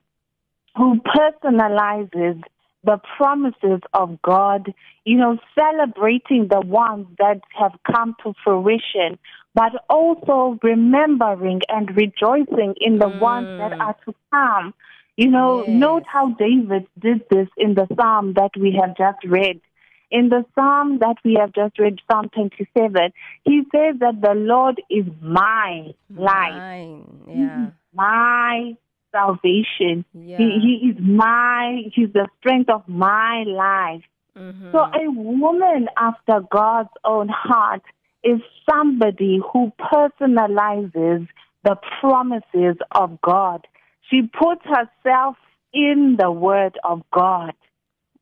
who 0.77 1.01
personalizes 1.01 2.43
the 2.83 2.99
promises 3.17 3.81
of 3.93 4.21
God, 4.21 4.73
you 5.05 5.17
know, 5.17 5.37
celebrating 5.55 6.47
the 6.49 6.61
ones 6.61 7.07
that 7.19 7.41
have 7.57 7.73
come 7.91 8.15
to 8.23 8.33
fruition, 8.43 9.19
but 9.53 9.71
also 9.89 10.57
remembering 10.63 11.61
and 11.69 11.95
rejoicing 11.95 12.75
in 12.79 12.97
the 12.97 13.09
ones 13.09 13.47
that 13.59 13.71
mm. 13.71 13.81
are 13.81 13.95
to 14.05 14.15
come. 14.31 14.73
You 15.17 15.29
know, 15.29 15.63
Yes. 15.67 15.79
note 15.79 16.03
how 16.07 16.29
David 16.29 16.87
did 16.97 17.23
this 17.29 17.47
in 17.57 17.75
the 17.75 17.87
psalm 17.95 18.33
that 18.33 18.51
we 18.57 18.71
have 18.81 18.97
just 18.97 19.23
read. 19.25 19.61
In 20.09 20.29
the 20.29 20.45
psalm 20.55 20.99
that 20.99 21.17
we 21.23 21.35
have 21.39 21.53
just 21.53 21.77
read, 21.79 21.99
Psalm 22.11 22.29
27, 22.29 23.13
he 23.45 23.63
says 23.73 23.95
that 23.99 24.21
the 24.21 24.33
Lord 24.33 24.81
is 24.89 25.05
my 25.21 25.93
life 26.09 26.53
Mine. 26.53 27.05
Yeah. 27.27 27.69
my 27.93 28.75
salvation. 29.11 30.05
Yeah. 30.13 30.37
He, 30.37 30.79
he 30.81 30.89
is 30.89 30.97
my, 30.99 31.83
he's 31.93 32.11
the 32.13 32.27
strength 32.39 32.69
of 32.69 32.87
my 32.87 33.43
life. 33.47 34.03
Mhm. 34.37 34.71
So 34.71 34.79
a 34.79 35.11
woman 35.11 35.89
after 35.97 36.39
God's 36.49 36.89
own 37.03 37.29
heart 37.29 37.81
is 38.23 38.39
somebody 38.69 39.41
who 39.51 39.71
personalizes 39.79 41.27
the 41.63 41.75
promises 41.99 42.77
of 42.91 43.19
God. 43.21 43.67
She 44.09 44.23
puts 44.23 44.61
herself 44.65 45.35
in 45.73 46.17
the 46.19 46.31
word 46.31 46.77
of 46.83 47.01
God. 47.11 47.53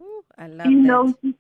Ooh, 0.02 0.23
I 0.38 0.47
love 0.47 0.67
You 0.67 0.78
that. 0.82 0.88
know, 0.88 1.13
she- 1.21 1.36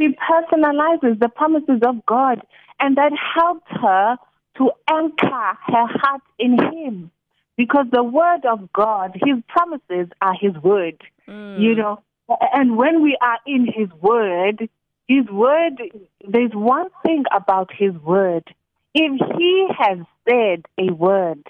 she 0.00 0.08
personalizes 0.14 1.18
the 1.20 1.28
promises 1.28 1.80
of 1.82 2.04
God, 2.06 2.42
and 2.80 2.96
that 2.96 3.12
helped 3.12 3.68
her 3.68 4.16
to 4.56 4.70
anchor 4.88 5.58
her 5.66 5.86
heart 5.86 6.22
in 6.38 6.58
Him. 6.72 7.10
Because 7.56 7.86
the 7.92 8.02
word 8.02 8.44
of 8.44 8.72
God, 8.72 9.12
His 9.14 9.42
promises 9.48 10.08
are 10.20 10.34
His 10.34 10.54
word. 10.62 11.02
Mm. 11.28 11.60
You 11.60 11.74
know, 11.76 12.02
and 12.52 12.76
when 12.76 13.02
we 13.02 13.16
are 13.20 13.38
in 13.46 13.66
His 13.66 13.88
word, 14.00 14.68
His 15.08 15.26
word, 15.26 15.74
there's 16.26 16.52
one 16.52 16.88
thing 17.04 17.24
about 17.34 17.70
His 17.72 17.94
word. 17.94 18.44
If 18.94 19.12
He 19.38 19.66
has 19.78 19.98
said 20.28 20.64
a 20.78 20.92
word 20.92 21.42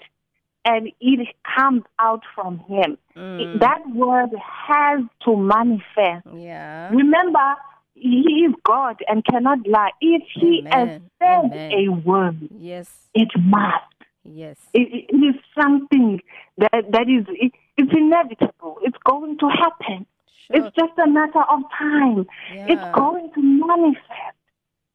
and 0.63 0.91
it 0.99 1.27
comes 1.55 1.83
out 1.99 2.23
from 2.35 2.59
Him, 2.59 2.97
Mm. 3.15 3.59
that 3.61 3.81
word 3.95 4.31
has 4.67 4.99
to 5.23 5.37
manifest. 5.37 6.27
Yeah. 6.35 6.89
Remember, 6.91 7.55
He 7.93 8.45
is 8.45 8.53
God 8.63 8.97
and 9.07 9.23
cannot 9.23 9.65
lie. 9.65 9.91
If 10.01 10.23
He 10.33 10.63
has 10.69 11.01
said 11.19 11.45
Amen. 11.45 11.71
a 11.71 11.87
word, 11.91 12.37
Yes. 12.51 13.07
it 13.13 13.29
must. 13.39 13.94
Yes. 14.25 14.57
It, 14.73 15.05
it 15.09 15.15
is 15.15 15.35
something 15.59 16.21
that 16.57 16.71
that 16.91 17.07
is 17.09 17.25
it, 17.29 17.51
it's 17.77 17.91
inevitable. 17.95 18.79
It's 18.83 18.97
going 19.05 19.37
to 19.39 19.49
happen. 19.49 20.05
Sure. 20.47 20.57
It's 20.57 20.75
just 20.75 20.97
a 20.99 21.07
matter 21.07 21.41
of 21.49 21.61
time. 21.77 22.25
Yeah. 22.53 22.67
It's 22.69 22.95
going 22.97 23.31
to 23.33 23.41
manifest. 23.41 24.35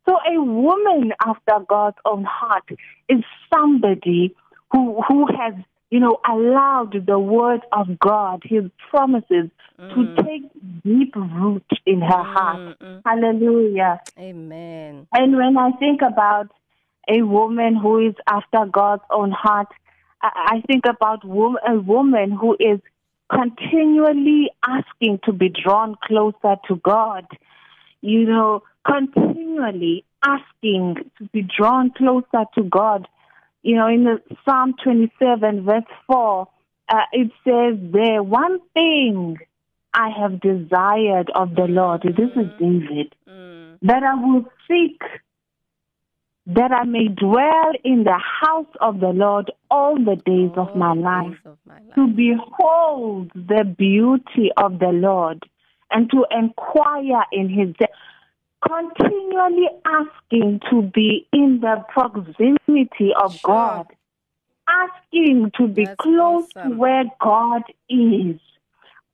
So 0.08 0.16
a 0.26 0.42
woman 0.42 1.12
after 1.24 1.64
God's 1.68 1.96
own 2.04 2.24
heart 2.24 2.68
is 3.08 3.22
somebody 3.52 4.34
who 4.72 5.02
who 5.08 5.26
has 5.26 5.54
you 5.90 6.00
know 6.00 6.18
allowed 6.28 7.06
the 7.06 7.18
word 7.18 7.60
of 7.72 7.98
God, 7.98 8.42
His 8.44 8.64
promises, 8.90 9.50
to 9.78 9.82
mm-hmm. 9.82 10.26
take 10.26 10.42
deep 10.82 11.14
root 11.14 11.66
in 11.86 12.00
her 12.00 12.22
heart. 12.22 12.78
Mm-mm. 12.80 13.02
Hallelujah. 13.04 14.00
Amen. 14.18 15.06
And 15.12 15.36
when 15.36 15.56
I 15.56 15.70
think 15.78 16.00
about 16.02 16.48
a 17.08 17.22
woman 17.22 17.76
who 17.76 18.08
is 18.08 18.14
after 18.28 18.66
God's 18.70 19.02
own 19.10 19.30
heart, 19.30 19.68
I, 20.22 20.56
I 20.56 20.60
think 20.66 20.84
about 20.88 21.24
wom- 21.24 21.58
a 21.66 21.78
woman 21.78 22.30
who 22.32 22.56
is 22.58 22.80
continually 23.32 24.50
asking 24.66 25.20
to 25.24 25.32
be 25.32 25.48
drawn 25.48 25.96
closer 26.04 26.56
to 26.68 26.76
God. 26.76 27.26
You 28.00 28.24
know, 28.24 28.62
continually 28.86 30.04
asking 30.24 30.96
to 31.18 31.24
be 31.32 31.42
drawn 31.42 31.90
closer 31.90 32.44
to 32.54 32.62
God. 32.64 33.06
You 33.62 33.76
know, 33.76 33.88
in 33.88 34.04
the 34.04 34.22
Psalm 34.44 34.74
27, 34.82 35.64
verse 35.64 35.82
4, 36.06 36.48
uh, 36.88 36.96
it 37.12 37.30
says 37.44 37.78
there, 37.92 38.22
one 38.22 38.58
thing 38.74 39.36
I 39.92 40.08
have 40.18 40.40
desired 40.40 41.30
of 41.34 41.54
the 41.54 41.66
Lord. 41.68 42.02
This 42.02 42.30
is 42.36 42.52
David 42.58 43.14
Mm. 43.28 43.78
that 43.82 44.02
I 44.02 44.14
will 44.14 44.44
seek, 44.68 45.00
that 46.46 46.72
I 46.72 46.85
may 46.85 47.09
dwell 47.09 47.72
in 47.85 48.05
the 48.05 48.18
house 48.18 48.72
of 48.81 49.00
the 49.00 49.09
Lord 49.11 49.50
all 49.70 49.96
the 49.96 50.16
days 50.16 50.50
of 50.57 50.74
my 50.74 50.94
life, 50.94 51.31
days 51.33 51.40
of 51.44 51.59
my 51.66 51.74
life. 51.74 51.94
to 51.94 52.07
behold 52.09 53.31
the 53.35 53.64
beauty 53.64 54.50
of 54.57 54.79
the 54.79 54.88
Lord 54.88 55.42
and 55.90 56.11
to 56.11 56.24
inquire 56.31 57.24
in 57.33 57.48
his 57.48 57.74
de- 57.76 57.88
continually 58.66 59.68
asking 59.85 60.61
to 60.70 60.83
be 60.83 61.26
in 61.33 61.61
the 61.61 61.85
proximity 61.88 63.12
of 63.22 63.35
Sure. 63.35 63.42
God, 63.42 63.87
asking 64.68 65.53
to 65.57 65.66
be 65.68 65.85
That's 65.85 65.96
close 66.00 66.48
awesome. 66.57 66.72
to 66.72 66.79
where 66.79 67.05
God 67.20 67.62
is, 67.88 68.40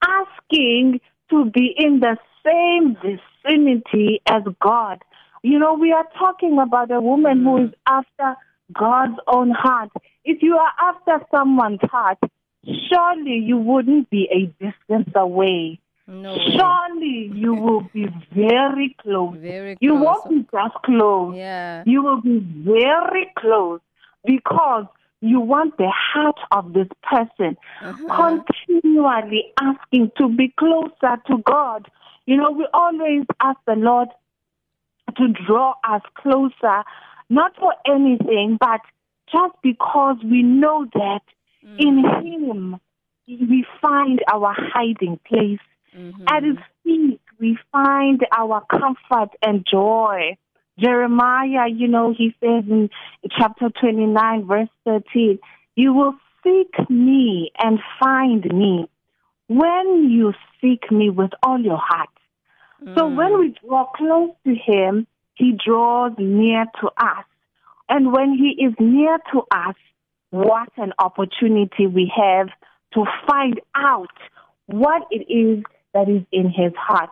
asking 0.02 1.00
to 1.30 1.44
be 1.46 1.74
in 1.76 2.00
the 2.00 2.16
same 2.44 2.96
vicinity 2.96 4.20
as 4.26 4.42
God. 4.60 5.02
You 5.46 5.60
know, 5.60 5.74
we 5.74 5.92
are 5.92 6.06
talking 6.18 6.58
about 6.58 6.90
a 6.90 7.00
woman 7.00 7.44
who 7.44 7.66
is 7.66 7.70
after 7.86 8.34
God's 8.72 9.16
own 9.28 9.52
heart. 9.52 9.90
If 10.24 10.42
you 10.42 10.56
are 10.56 10.72
after 10.90 11.24
someone's 11.30 11.78
heart, 11.84 12.18
surely 12.64 13.36
you 13.50 13.56
wouldn't 13.56 14.10
be 14.10 14.28
a 14.32 14.46
distance 14.64 15.08
away. 15.14 15.78
No. 16.08 16.36
Surely 16.56 17.30
you 17.32 17.54
will 17.54 17.82
be 17.94 18.06
very 18.34 18.96
close. 19.00 19.36
Very 19.38 19.76
close. 19.76 19.78
You 19.80 19.94
won't 19.94 20.28
be 20.28 20.44
just 20.50 20.74
close. 20.84 21.36
Yeah. 21.36 21.84
You 21.86 22.02
will 22.02 22.20
be 22.20 22.40
very 22.40 23.30
close 23.38 23.78
because 24.24 24.86
you 25.20 25.38
want 25.38 25.76
the 25.78 25.92
heart 25.94 26.40
of 26.50 26.72
this 26.72 26.88
person 27.08 27.56
Uh-huh. 27.82 28.32
continually 28.66 29.52
asking 29.60 30.10
to 30.18 30.28
be 30.28 30.52
closer 30.58 31.22
to 31.28 31.38
God. 31.44 31.86
You 32.26 32.36
know, 32.36 32.50
we 32.50 32.66
always 32.74 33.22
ask 33.40 33.60
the 33.64 33.76
Lord 33.76 34.08
to 35.16 35.28
draw 35.46 35.74
us 35.88 36.02
closer, 36.14 36.82
not 37.28 37.56
for 37.56 37.72
anything, 37.86 38.56
but 38.58 38.80
just 39.30 39.54
because 39.62 40.16
we 40.24 40.42
know 40.42 40.86
that 40.94 41.20
mm. 41.64 41.76
in 41.78 42.04
Him 42.24 42.80
we 43.26 43.64
find 43.80 44.20
our 44.32 44.54
hiding 44.56 45.18
place. 45.26 45.58
Mm-hmm. 45.96 46.24
At 46.28 46.44
His 46.44 46.56
feet 46.84 47.20
we 47.40 47.58
find 47.72 48.20
our 48.36 48.64
comfort 48.70 49.30
and 49.42 49.66
joy. 49.70 50.36
Jeremiah, 50.78 51.68
you 51.68 51.88
know, 51.88 52.14
he 52.16 52.34
says 52.40 52.64
in 52.68 52.90
chapter 53.38 53.70
29, 53.80 54.46
verse 54.46 54.68
13, 54.84 55.38
You 55.74 55.94
will 55.94 56.14
seek 56.44 56.90
me 56.90 57.50
and 57.58 57.78
find 57.98 58.44
me 58.44 58.88
when 59.48 60.10
you 60.10 60.34
seek 60.60 60.90
me 60.90 61.08
with 61.10 61.30
all 61.42 61.58
your 61.58 61.80
heart. 61.82 62.10
So 62.80 63.02
mm. 63.02 63.16
when 63.16 63.40
we 63.40 63.54
draw 63.64 63.86
close 63.96 64.30
to 64.44 64.54
him, 64.54 65.06
he 65.34 65.52
draws 65.64 66.12
near 66.18 66.66
to 66.80 66.88
us. 66.98 67.24
And 67.88 68.12
when 68.12 68.32
he 68.34 68.64
is 68.64 68.74
near 68.78 69.18
to 69.32 69.42
us, 69.50 69.76
what 70.30 70.68
an 70.76 70.92
opportunity 70.98 71.86
we 71.86 72.12
have 72.16 72.48
to 72.94 73.04
find 73.28 73.60
out 73.74 74.10
what 74.66 75.02
it 75.10 75.30
is 75.32 75.64
that 75.94 76.08
is 76.08 76.22
in 76.32 76.46
his 76.46 76.72
heart. 76.76 77.10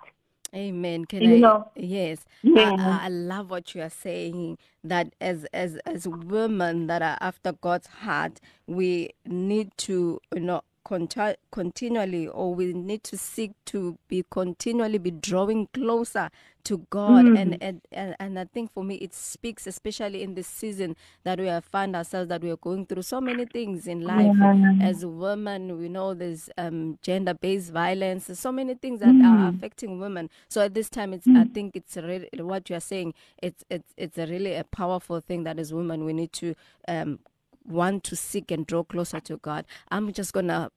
Amen. 0.55 1.05
Can 1.05 1.22
You 1.22 1.37
I? 1.37 1.38
know, 1.38 1.70
yes. 1.74 2.24
Yeah. 2.42 2.77
I, 2.79 2.83
I, 2.83 3.05
I 3.07 3.09
love 3.09 3.50
what 3.50 3.74
you 3.74 3.83
are 3.83 3.90
saying. 3.90 4.59
That 4.85 5.12
as 5.20 5.46
as 5.53 5.79
as 5.85 6.07
women 6.07 6.87
that 6.87 7.03
are 7.03 7.18
after 7.20 7.53
God's 7.53 7.88
heart, 7.88 8.40
we 8.66 9.11
need 9.27 9.77
to 9.79 10.20
you 10.33 10.40
know 10.40 10.62
conti- 10.85 11.37
continually, 11.51 12.29
or 12.29 12.55
we 12.55 12.73
need 12.73 13.03
to 13.05 13.16
seek 13.16 13.53
to 13.66 13.99
be 14.09 14.25
continually 14.31 14.99
be 14.99 15.11
drawing 15.11 15.66
closer 15.68 16.31
to 16.64 16.79
God. 16.90 17.25
And, 17.37 17.62
and 17.62 17.81
and 17.92 18.16
and 18.18 18.38
I 18.38 18.44
think 18.44 18.73
for 18.73 18.83
me, 18.85 18.94
it 18.97 19.12
speaks 19.14 19.66
especially 19.66 20.23
in 20.23 20.35
this 20.35 20.47
season 20.47 20.97
that 21.25 21.38
we 21.38 21.47
have 21.47 21.64
found 21.64 21.94
ourselves 21.97 22.29
that 22.29 22.42
we 22.42 22.51
are 22.51 22.57
going 22.57 22.87
through 22.87 23.03
so 23.03 23.20
many 23.20 23.44
things 23.44 23.87
in 23.87 24.01
life 24.03 24.37
as 24.83 25.05
women. 25.05 25.79
We 25.79 25.88
know 25.88 26.14
there's 26.14 26.49
um, 26.59 26.99
gender-based 27.03 27.73
violence. 27.73 28.27
There's 28.27 28.40
so 28.40 28.53
many 28.53 28.75
things 28.75 29.01
that 29.01 29.09
are 29.09 29.49
affecting 29.49 29.99
women. 29.99 30.31
So 30.49 30.62
at 30.62 30.75
this 30.75 30.88
time, 30.88 31.12
it's 31.12 31.27
I 31.27 31.44
think 31.44 31.77
it's 31.77 31.97
really 31.97 32.29
what 32.37 32.70
you 32.70 32.77
are 32.77 32.81
saying. 32.81 33.14
It's 33.42 33.64
it's 33.68 33.92
it's 33.97 34.18
a 34.18 34.27
really 34.27 34.55
a 34.55 34.64
powerful 34.64 35.20
thing 35.20 35.44
that 35.44 35.59
as 35.59 35.73
women 35.73 36.05
we 36.05 36.12
need 36.12 36.33
to 36.35 36.55
um, 36.88 37.18
want 37.66 38.05
to 38.05 38.16
seek 38.16 38.50
and 38.50 38.66
draw 38.66 38.83
closer 38.85 39.20
to 39.20 39.37
God. 39.38 39.64
I'm 39.90 40.12
just 40.12 40.33
gonna 40.33 40.70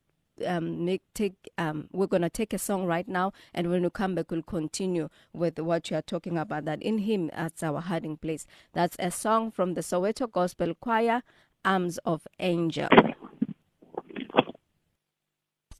um, 0.45 0.85
make 0.85 1.01
take 1.13 1.49
um, 1.57 1.87
we're 1.91 2.07
gonna 2.07 2.29
take 2.29 2.53
a 2.53 2.59
song 2.59 2.85
right 2.85 3.07
now, 3.07 3.33
and 3.53 3.69
when 3.69 3.83
we 3.83 3.89
come 3.89 4.15
back, 4.15 4.31
we'll 4.31 4.43
continue 4.43 5.09
with 5.33 5.59
what 5.59 5.89
you 5.89 5.97
are 5.97 6.01
talking 6.01 6.37
about. 6.37 6.65
That 6.65 6.81
in 6.81 6.99
Him 6.99 7.29
that's 7.33 7.63
our 7.63 7.81
hiding 7.81 8.17
place. 8.17 8.45
That's 8.73 8.95
a 8.99 9.11
song 9.11 9.51
from 9.51 9.73
the 9.73 9.81
Soweto 9.81 10.31
Gospel 10.31 10.73
Choir, 10.75 11.23
Arms 11.65 11.97
of 11.99 12.27
Angel. 12.39 12.89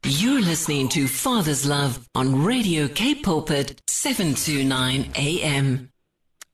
You're 0.04 0.42
listening 0.42 0.88
to 0.90 1.06
Father's 1.08 1.66
Love 1.66 2.08
on 2.16 2.44
Radio 2.44 2.88
Cape 2.88 3.24
Pulpit 3.24 3.82
729 3.88 5.12
AM. 5.16 5.92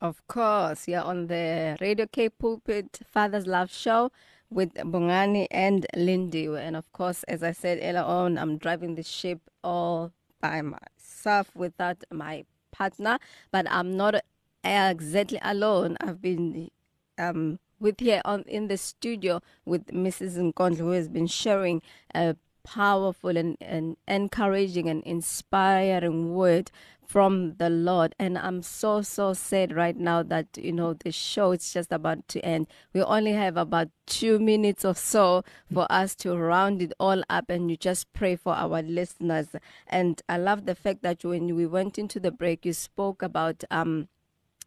Of 0.00 0.26
course, 0.26 0.88
you're 0.88 1.02
on 1.02 1.28
the 1.28 1.76
Radio 1.80 2.06
Cape 2.06 2.36
Pulpit 2.38 3.00
Father's 3.10 3.46
Love 3.46 3.70
Show 3.72 4.10
with 4.54 4.72
Bongani 4.74 5.48
and 5.50 5.84
Lindy. 5.96 6.46
And 6.46 6.76
of 6.76 6.90
course, 6.92 7.24
as 7.24 7.42
I 7.42 7.52
said 7.52 7.78
earlier 7.82 8.04
on, 8.04 8.38
I'm 8.38 8.56
driving 8.56 8.94
the 8.94 9.02
ship 9.02 9.40
all 9.62 10.12
by 10.40 10.62
myself 10.62 11.50
without 11.54 12.04
my 12.12 12.44
partner, 12.70 13.18
but 13.50 13.66
I'm 13.68 13.96
not 13.96 14.14
exactly 14.62 15.40
alone. 15.42 15.96
I've 16.00 16.22
been 16.22 16.70
um, 17.18 17.58
with 17.80 18.00
here 18.00 18.22
on 18.24 18.42
in 18.42 18.68
the 18.68 18.76
studio 18.76 19.40
with 19.64 19.86
Mrs. 19.86 20.38
Nkondlo, 20.38 20.78
who 20.78 20.90
has 20.90 21.08
been 21.08 21.26
sharing 21.26 21.82
a 22.14 22.36
powerful 22.64 23.36
and, 23.36 23.56
and 23.60 23.96
encouraging 24.08 24.88
and 24.88 25.02
inspiring 25.04 26.34
word 26.34 26.70
from 27.06 27.54
the 27.56 27.70
Lord. 27.70 28.14
And 28.18 28.36
I'm 28.38 28.62
so, 28.62 29.02
so 29.02 29.32
sad 29.32 29.74
right 29.74 29.96
now 29.96 30.22
that, 30.22 30.46
you 30.56 30.72
know, 30.72 30.94
the 30.94 31.12
show 31.12 31.52
is 31.52 31.72
just 31.72 31.92
about 31.92 32.26
to 32.28 32.44
end. 32.44 32.66
We 32.92 33.02
only 33.02 33.32
have 33.32 33.56
about 33.56 33.88
two 34.06 34.38
minutes 34.38 34.84
or 34.84 34.94
so 34.94 35.44
for 35.72 35.86
us 35.90 36.14
to 36.16 36.36
round 36.36 36.82
it 36.82 36.92
all 36.98 37.22
up 37.28 37.50
and 37.50 37.70
you 37.70 37.76
just 37.76 38.12
pray 38.12 38.36
for 38.36 38.54
our 38.54 38.82
listeners. 38.82 39.48
And 39.86 40.20
I 40.28 40.38
love 40.38 40.66
the 40.66 40.74
fact 40.74 41.02
that 41.02 41.24
when 41.24 41.54
we 41.54 41.66
went 41.66 41.98
into 41.98 42.18
the 42.18 42.30
break, 42.30 42.64
you 42.64 42.72
spoke 42.72 43.22
about, 43.22 43.64
um, 43.70 44.08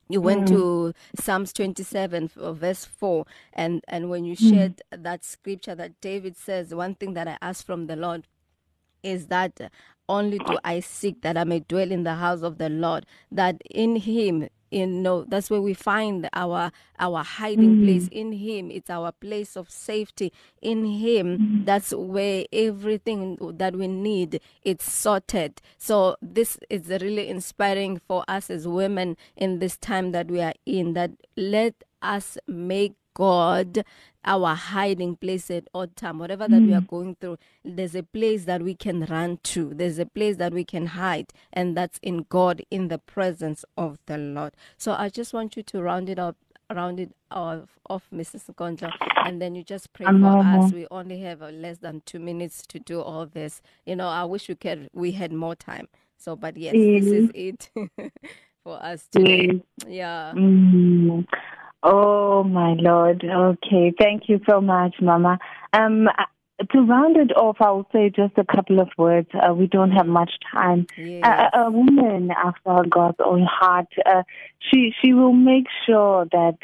you 0.10 0.22
went 0.22 0.44
mm. 0.44 0.48
to 0.48 0.94
Psalms 1.20 1.52
27 1.52 2.32
uh, 2.38 2.54
verse 2.54 2.86
4 2.86 3.26
and 3.52 3.84
and 3.90 4.10
when 4.10 4.24
you 4.24 4.38
mm. 4.38 4.50
shared 4.50 4.82
that 4.90 5.26
scripture 5.26 5.76
that 5.76 6.00
David 6.00 6.38
says 6.38 6.74
one 6.74 6.96
thing 6.96 7.14
that 7.14 7.28
I 7.28 7.38
ask 7.42 7.66
from 7.66 7.88
the 7.88 7.98
Lord 7.98 8.26
is 9.08 9.28
that 9.28 9.72
only 10.10 10.40
do 10.40 10.58
I 10.64 10.80
seek 10.80 11.22
that 11.22 11.38
I 11.38 11.44
may 11.44 11.60
dwell 11.60 11.92
in 11.92 12.04
the 12.04 12.16
house 12.16 12.42
of 12.42 12.58
the 12.58 12.70
Lord 12.70 13.06
that 13.32 13.62
in 13.70 13.98
him 13.98 14.48
in 14.70 15.02
no 15.02 15.24
that's 15.24 15.50
where 15.50 15.62
we 15.62 15.74
find 15.74 16.30
our 16.34 16.72
our 17.00 17.24
hiding 17.24 17.78
mm. 17.78 17.86
place. 17.86 18.08
In 18.12 18.32
him 18.34 18.70
it's 18.72 18.90
our 18.90 19.12
place 19.12 19.56
of 19.56 19.70
safety. 19.70 20.34
In 20.62 20.86
him 20.86 21.64
that's 21.66 21.94
where 21.94 22.46
everything 22.52 23.38
that 23.58 23.76
we 23.76 23.88
need 23.88 24.42
it's 24.64 24.92
sorted. 24.92 25.62
So 25.78 26.18
this 26.22 26.58
is 26.70 26.88
really 26.88 27.28
inspiring 27.30 28.02
for 28.08 28.24
us 28.28 28.50
as 28.50 28.68
women 28.68 29.18
in 29.36 29.60
this 29.60 29.78
time 29.78 30.12
that 30.12 30.28
we 30.28 30.42
are 30.42 30.54
in 30.66 30.94
that 30.94 31.12
let 31.36 31.76
us 32.02 32.38
make 32.48 32.94
God 33.14 33.84
our 34.28 34.56
hiding 34.56 35.18
place 35.18 35.52
at 35.52 35.70
odd 35.76 35.98
time. 35.98 36.20
Whatever 36.20 36.50
that 36.50 36.66
we 36.66 36.76
are 36.76 36.82
going 36.82 37.18
through, 37.22 37.40
there's 37.66 37.96
a 37.96 38.04
place 38.04 38.46
that 38.46 38.64
we 38.64 38.76
can 38.76 39.06
run 39.08 39.40
to. 39.46 39.74
There's 39.76 40.00
a 40.00 40.08
place 40.08 40.38
that 40.38 40.54
we 40.54 40.66
can 40.66 40.88
hide, 40.88 41.34
and 41.54 41.78
that's 41.78 42.00
in 42.04 42.28
God, 42.30 42.64
in 42.72 42.90
the 42.90 43.00
presence 43.00 43.66
of 43.78 44.00
the 44.08 44.20
Lord. 44.20 44.56
So 44.78 44.94
I 44.94 45.10
just 45.10 45.34
want 45.34 45.58
you 45.58 45.64
to 45.66 45.84
round 45.84 46.10
it 46.10 46.20
up. 46.20 46.38
Round 46.74 47.00
it 47.00 47.12
off, 47.32 47.80
off 47.90 48.06
Mrs. 48.14 48.46
Nkondlo, 48.54 48.94
and 49.24 49.42
then 49.42 49.56
you 49.56 49.64
just 49.64 49.94
pray 49.94 50.14
for 50.14 50.38
us. 50.42 50.74
We 50.74 50.88
only 50.92 51.22
have 51.22 51.44
uh, 51.44 51.50
less 51.52 51.80
than 51.80 52.04
two 52.08 52.20
minutes 52.20 52.64
to 52.70 52.80
do 52.80 53.02
all 53.02 53.28
this. 53.28 53.62
You 53.86 53.98
know, 53.98 54.10
I 54.10 54.26
wish 54.26 54.50
we 54.50 54.56
could 54.56 54.90
we 54.94 55.14
had 55.14 55.34
more 55.34 55.56
time. 55.56 55.90
So, 56.18 56.36
but 56.38 56.58
yes, 56.58 56.88
this 56.92 57.12
is 57.14 57.32
it 57.36 57.70
for 58.64 58.84
us 58.84 59.08
today. 59.12 59.62
Yeah. 59.88 60.36
Mm. 60.36 61.28
Oh 61.90 62.44
my 62.44 62.74
Lord. 62.74 63.24
Okay. 63.24 63.94
Thank 63.98 64.24
you 64.28 64.42
so 64.50 64.60
much, 64.60 64.96
Mama. 65.02 65.40
Um, 65.72 66.10
uh, 66.10 66.26
to 66.74 66.82
round 66.82 67.16
it 67.16 67.32
off, 67.38 67.58
I 67.62 67.72
will 67.72 67.88
say 67.94 68.10
just 68.10 68.38
a 68.38 68.44
couple 68.44 68.82
of 68.82 68.90
words. 68.98 69.30
Uh, 69.34 69.54
we 69.54 69.68
don't 69.68 69.92
have 69.92 70.06
much 70.06 70.32
time. 70.52 70.86
Yes. 70.98 71.50
A, 71.54 71.72
woman 71.72 72.32
after 72.32 72.90
God's 72.90 73.20
own 73.24 73.48
heart, 73.50 73.88
uh, 74.06 74.24
she 74.60 74.94
she 75.02 75.14
will 75.14 75.32
make 75.32 75.68
sure 75.86 76.28
that 76.34 76.58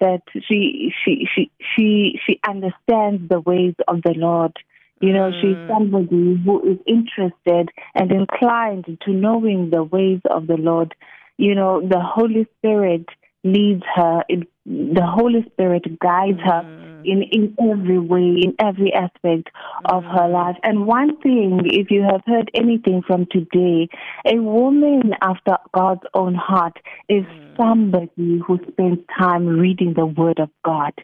that 0.00 0.22
she 0.32 0.92
she 1.04 1.28
she 1.32 1.50
she 1.76 2.18
she 2.26 2.40
understands 2.48 3.28
the 3.28 3.38
ways 3.38 3.74
of 3.86 4.02
the 4.02 4.14
Lord. 4.16 4.58
You 5.00 5.12
know, 5.12 5.30
she's 5.40 5.56
somebody 5.68 6.42
who 6.44 6.72
is 6.72 6.78
interested 6.88 7.70
and 7.94 8.10
inclined 8.10 8.86
to 9.04 9.12
knowing 9.12 9.70
the 9.70 9.84
ways 9.84 10.20
of 10.28 10.48
the 10.48 10.56
Lord. 10.56 10.96
You 11.36 11.54
know, 11.54 11.80
the 11.80 12.00
Holy 12.00 12.48
Spirit 12.58 13.06
leads 13.44 13.82
her. 13.94 14.24
It, 14.28 14.48
the 14.66 15.06
Holy 15.06 15.44
Spirit 15.52 15.98
guides 16.00 16.40
her 16.40 16.62
mm. 16.62 17.04
in, 17.04 17.22
in 17.22 17.54
every 17.70 17.98
way, 17.98 18.40
in 18.42 18.54
every 18.58 18.92
aspect 18.92 19.50
of 19.84 20.02
mm. 20.02 20.18
her 20.18 20.28
life. 20.28 20.56
And 20.62 20.86
one 20.86 21.20
thing, 21.20 21.60
if 21.64 21.90
you 21.90 22.02
have 22.02 22.22
heard 22.26 22.50
anything 22.54 23.02
from 23.06 23.26
today, 23.30 23.88
a 24.24 24.36
woman 24.36 25.12
after 25.20 25.58
God's 25.74 26.06
own 26.14 26.34
heart 26.34 26.78
is 27.08 27.24
mm. 27.24 27.56
somebody 27.58 28.40
who 28.46 28.58
spends 28.72 29.00
time 29.18 29.46
reading 29.46 29.92
the 29.94 30.06
Word 30.06 30.40
of 30.40 30.48
God. 30.64 30.94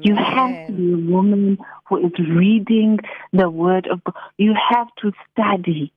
You 0.00 0.14
have 0.14 0.68
to 0.68 0.72
be 0.72 0.92
a 0.92 1.10
woman 1.10 1.58
who 1.88 2.06
is 2.06 2.12
reading 2.18 3.00
the 3.32 3.50
Word 3.50 3.88
of 3.88 4.04
God. 4.04 4.14
You 4.36 4.54
have 4.70 4.88
to 5.02 5.12
study. 5.32 5.92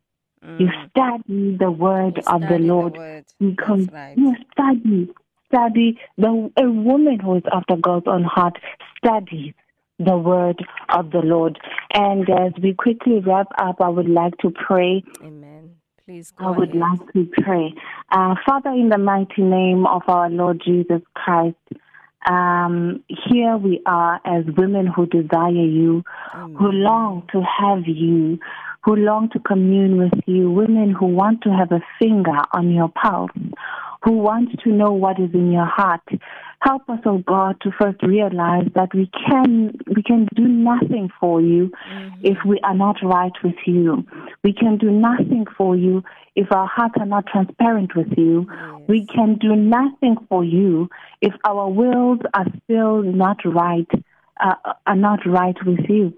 You 0.58 0.70
study 0.90 1.56
the 1.56 1.70
Word 1.70 2.18
You 2.18 2.24
of 2.26 2.42
the 2.42 2.48
the 2.48 2.60
Lord 2.60 2.98
Word. 2.98 3.26
because 3.40 3.86
That's 3.86 3.94
right. 3.94 4.18
you 4.18 4.36
study, 4.52 5.10
study. 5.52 6.00
The 6.18 6.52
a 6.58 6.70
woman 6.70 7.20
who 7.20 7.38
is 7.38 7.44
after 7.52 7.76
God's 7.76 8.08
own 8.08 8.24
heart 8.24 8.58
studies 8.98 9.54
the 10.00 10.18
Word 10.18 10.64
of 10.90 11.12
the 11.12 11.20
Lord. 11.20 11.60
And 11.94 12.28
as 12.30 12.54
we 12.62 12.74
quickly 12.74 13.20
wrap 13.20 13.48
up, 13.58 13.82
I 13.82 13.90
would 13.90 14.10
like 14.10 14.38
to 14.40 14.52
pray 14.52 15.04
Amen. 15.24 15.76
Please 16.06 16.34
I 16.40 16.50
would 16.50 16.70
ahead. 16.70 16.80
like 16.80 17.14
to 17.14 17.30
pray. 17.44 17.74
Uh, 18.12 18.36
Father, 18.46 18.72
in 18.72 18.90
the 18.90 18.98
mighty 18.98 19.44
name 19.44 19.86
of 19.86 20.02
our 20.08 20.30
Lord 20.30 20.62
Jesus 20.66 21.02
Christ, 21.14 21.56
um, 22.30 23.04
here 23.08 23.58
we 23.58 23.82
are 23.86 24.20
as 24.26 24.44
women 24.58 24.88
who 24.88 25.06
desire 25.06 25.52
you, 25.52 26.04
who 26.34 26.72
long 26.72 27.28
to 27.32 27.42
have 27.42 27.88
you, 27.88 28.40
who 28.84 28.96
long 28.96 29.30
to 29.30 29.40
commune 29.40 29.98
with 29.98 30.24
you, 30.26 30.50
women 30.50 30.92
who 30.98 31.06
want 31.06 31.42
to 31.44 31.50
have 31.50 31.72
a 31.72 31.82
finger 32.00 32.38
on 32.54 32.72
your 32.72 32.90
pulse, 32.90 33.32
who 34.04 34.14
want 34.14 34.50
to 34.64 34.70
know 34.70 34.92
what 34.92 35.20
is 35.20 35.30
in 35.34 35.52
your 35.52 35.66
heart. 35.66 36.02
Help 36.62 36.88
us, 36.90 37.00
oh 37.06 37.20
God, 37.20 37.60
to 37.62 37.72
first 37.80 38.02
realize 38.04 38.68
that 38.76 38.94
we 38.94 39.10
can 39.28 39.74
we 39.96 40.04
can 40.04 40.28
do 40.36 40.48
nothing 40.48 41.10
for 41.20 41.42
you 41.42 41.72
if 42.22 42.38
we 42.46 42.60
are 42.64 42.76
not 42.76 42.98
right 43.04 43.32
with 43.44 43.56
you. 43.66 44.04
We 44.44 44.54
can 44.54 44.78
do 44.78 44.92
nothing 44.92 45.46
for 45.58 45.76
you 45.76 46.04
if 46.36 46.52
our 46.52 46.68
hearts 46.68 46.96
are 47.00 47.06
not 47.06 47.26
transparent 47.28 47.96
with 47.96 48.14
you. 48.16 48.48
We 48.88 49.06
can 49.06 49.38
do 49.40 49.56
nothing 49.56 50.18
for 50.30 50.44
you 50.44 50.90
if 51.22 51.34
our 51.46 51.68
wills 51.68 52.20
are 52.34 52.46
still 52.64 53.02
not 53.02 53.38
right, 53.44 53.90
uh, 54.40 54.74
are 54.86 54.96
not 54.96 55.20
right 55.26 55.58
with 55.66 55.90
you. 55.90 56.14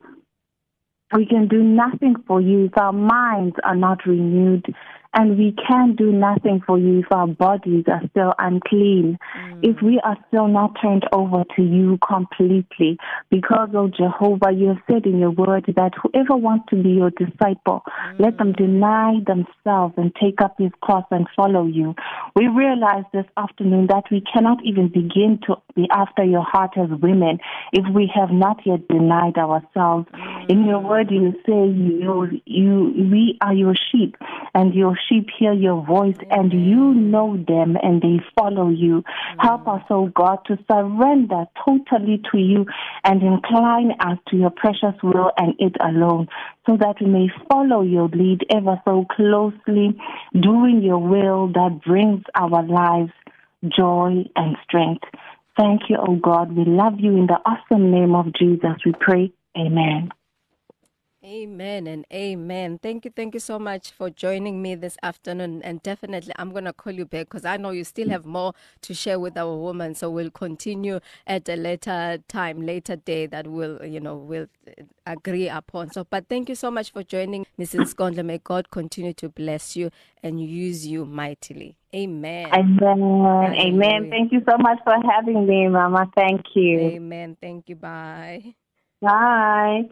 We 1.15 1.25
can 1.25 1.47
do 1.47 1.61
nothing 1.61 2.15
for 2.27 2.41
you 2.41 2.65
if 2.65 2.77
our 2.77 2.93
minds 2.93 3.55
are 3.63 3.75
not 3.75 4.05
renewed. 4.05 4.65
And 5.13 5.37
we 5.37 5.55
can 5.67 5.95
do 5.95 6.11
nothing 6.11 6.61
for 6.65 6.79
you 6.79 6.99
if 6.99 7.05
our 7.11 7.27
bodies 7.27 7.85
are 7.87 8.01
still 8.09 8.33
unclean, 8.39 9.19
mm. 9.37 9.59
if 9.61 9.81
we 9.81 9.99
are 10.03 10.17
still 10.27 10.47
not 10.47 10.75
turned 10.81 11.05
over 11.11 11.43
to 11.55 11.61
you 11.61 11.99
completely. 12.05 12.97
Because, 13.29 13.69
oh 13.75 13.89
Jehovah, 13.89 14.51
you 14.51 14.69
have 14.69 14.81
said 14.89 15.05
in 15.05 15.19
your 15.19 15.31
word 15.31 15.65
that 15.75 15.91
whoever 16.01 16.35
wants 16.35 16.65
to 16.69 16.81
be 16.81 16.89
your 16.89 17.11
disciple, 17.11 17.83
mm. 17.85 18.19
let 18.19 18.37
them 18.37 18.53
deny 18.53 19.19
themselves 19.25 19.93
and 19.97 20.11
take 20.19 20.41
up 20.41 20.55
his 20.57 20.71
cross 20.81 21.05
and 21.11 21.27
follow 21.35 21.65
you. 21.67 21.93
We 22.35 22.47
realize 22.47 23.05
this 23.13 23.25
afternoon 23.37 23.87
that 23.87 24.05
we 24.09 24.23
cannot 24.33 24.65
even 24.65 24.87
begin 24.87 25.39
to 25.47 25.57
be 25.75 25.87
after 25.91 26.23
your 26.23 26.43
heart 26.43 26.71
as 26.77 26.89
women 27.01 27.39
if 27.71 27.85
we 27.93 28.11
have 28.15 28.31
not 28.31 28.57
yet 28.65 28.87
denied 28.87 29.37
ourselves. 29.37 30.07
In 30.49 30.65
your 30.65 30.81
mm. 30.81 30.89
word, 30.89 31.11
you 31.11 31.33
say 31.45 31.67
you, 31.69 32.41
you, 32.45 33.09
we 33.11 33.37
are 33.41 33.53
your 33.53 33.75
sheep, 33.91 34.15
and 34.55 34.73
your 34.73 34.97
sheep 35.07 35.27
hear 35.37 35.53
your 35.53 35.85
voice, 35.85 36.17
and 36.29 36.51
you 36.51 36.93
know 36.93 37.37
them, 37.47 37.77
and 37.81 38.01
they 38.01 38.19
follow 38.37 38.69
you. 38.69 39.03
Help 39.39 39.67
us, 39.67 39.81
oh 39.89 40.07
God, 40.07 40.39
to 40.47 40.57
surrender 40.71 41.45
totally 41.65 42.21
to 42.31 42.37
you 42.37 42.65
and 43.03 43.21
incline 43.21 43.91
us 43.99 44.17
to 44.29 44.37
your 44.37 44.51
precious 44.51 44.95
will 45.01 45.31
and 45.37 45.55
it 45.59 45.75
alone, 45.81 46.27
so 46.65 46.77
that 46.77 46.95
we 47.01 47.07
may 47.07 47.27
follow 47.49 47.81
your 47.81 48.07
lead 48.09 48.45
ever 48.49 48.81
so 48.85 49.05
closely, 49.11 49.97
doing 50.39 50.81
your 50.81 50.99
will 50.99 51.47
that 51.53 51.81
brings 51.85 52.23
our 52.35 52.63
lives 52.63 53.11
joy 53.77 54.23
and 54.35 54.57
strength. 54.63 55.03
Thank 55.57 55.83
you, 55.89 55.97
oh 55.99 56.15
God. 56.15 56.55
We 56.55 56.65
love 56.65 56.99
you 56.99 57.15
in 57.15 57.27
the 57.27 57.39
awesome 57.45 57.91
name 57.91 58.15
of 58.15 58.33
Jesus. 58.33 58.77
We 58.85 58.93
pray. 58.99 59.31
Amen. 59.57 60.09
Amen 61.25 61.87
and 61.87 62.05
amen. 62.11 62.79
Thank 62.83 63.05
you. 63.05 63.11
Thank 63.15 63.33
you 63.33 63.39
so 63.39 63.57
much 63.57 63.91
for 63.91 64.09
joining 64.09 64.61
me 64.61 64.75
this 64.75 64.97
afternoon. 65.03 65.61
And 65.63 65.81
definitely, 65.81 66.33
I'm 66.37 66.51
going 66.51 66.65
to 66.65 66.73
call 66.73 66.91
you 66.91 67.05
back 67.05 67.27
because 67.27 67.45
I 67.45 67.55
know 67.55 67.69
you 67.69 67.85
still 67.85 68.07
mm. 68.07 68.11
have 68.11 68.25
more 68.25 68.53
to 68.81 68.93
share 68.93 69.17
with 69.17 69.37
our 69.37 69.55
woman. 69.55 69.95
So 69.95 70.09
we'll 70.09 70.31
continue 70.31 70.99
at 71.25 71.47
a 71.47 71.55
later 71.55 72.17
time, 72.27 72.65
later 72.65 72.97
day 72.97 73.25
that 73.27 73.47
we'll, 73.47 73.85
you 73.85 74.01
know, 74.01 74.17
we'll 74.17 74.47
uh, 74.67 74.83
agree 75.07 75.47
upon. 75.47 75.91
So, 75.91 76.03
but 76.03 76.27
thank 76.27 76.49
you 76.49 76.55
so 76.55 76.69
much 76.69 76.91
for 76.91 77.03
joining, 77.03 77.45
Mrs. 77.57 77.95
Gondla. 77.95 78.25
May 78.25 78.39
God 78.39 78.69
continue 78.69 79.13
to 79.13 79.29
bless 79.29 79.77
you 79.77 79.91
and 80.21 80.41
use 80.41 80.85
you 80.85 81.05
mightily. 81.05 81.77
Amen. 81.95 82.47
Amen. 82.53 83.55
Amen. 83.55 84.09
Thank 84.09 84.33
you 84.33 84.41
so 84.49 84.57
much 84.57 84.79
for 84.83 84.95
having 85.09 85.47
me, 85.47 85.69
Mama. 85.69 86.11
Thank 86.17 86.47
you. 86.53 86.79
Amen. 86.79 87.37
Thank 87.39 87.69
you. 87.69 87.77
Bye. 87.77 88.55
Bye. 89.01 89.83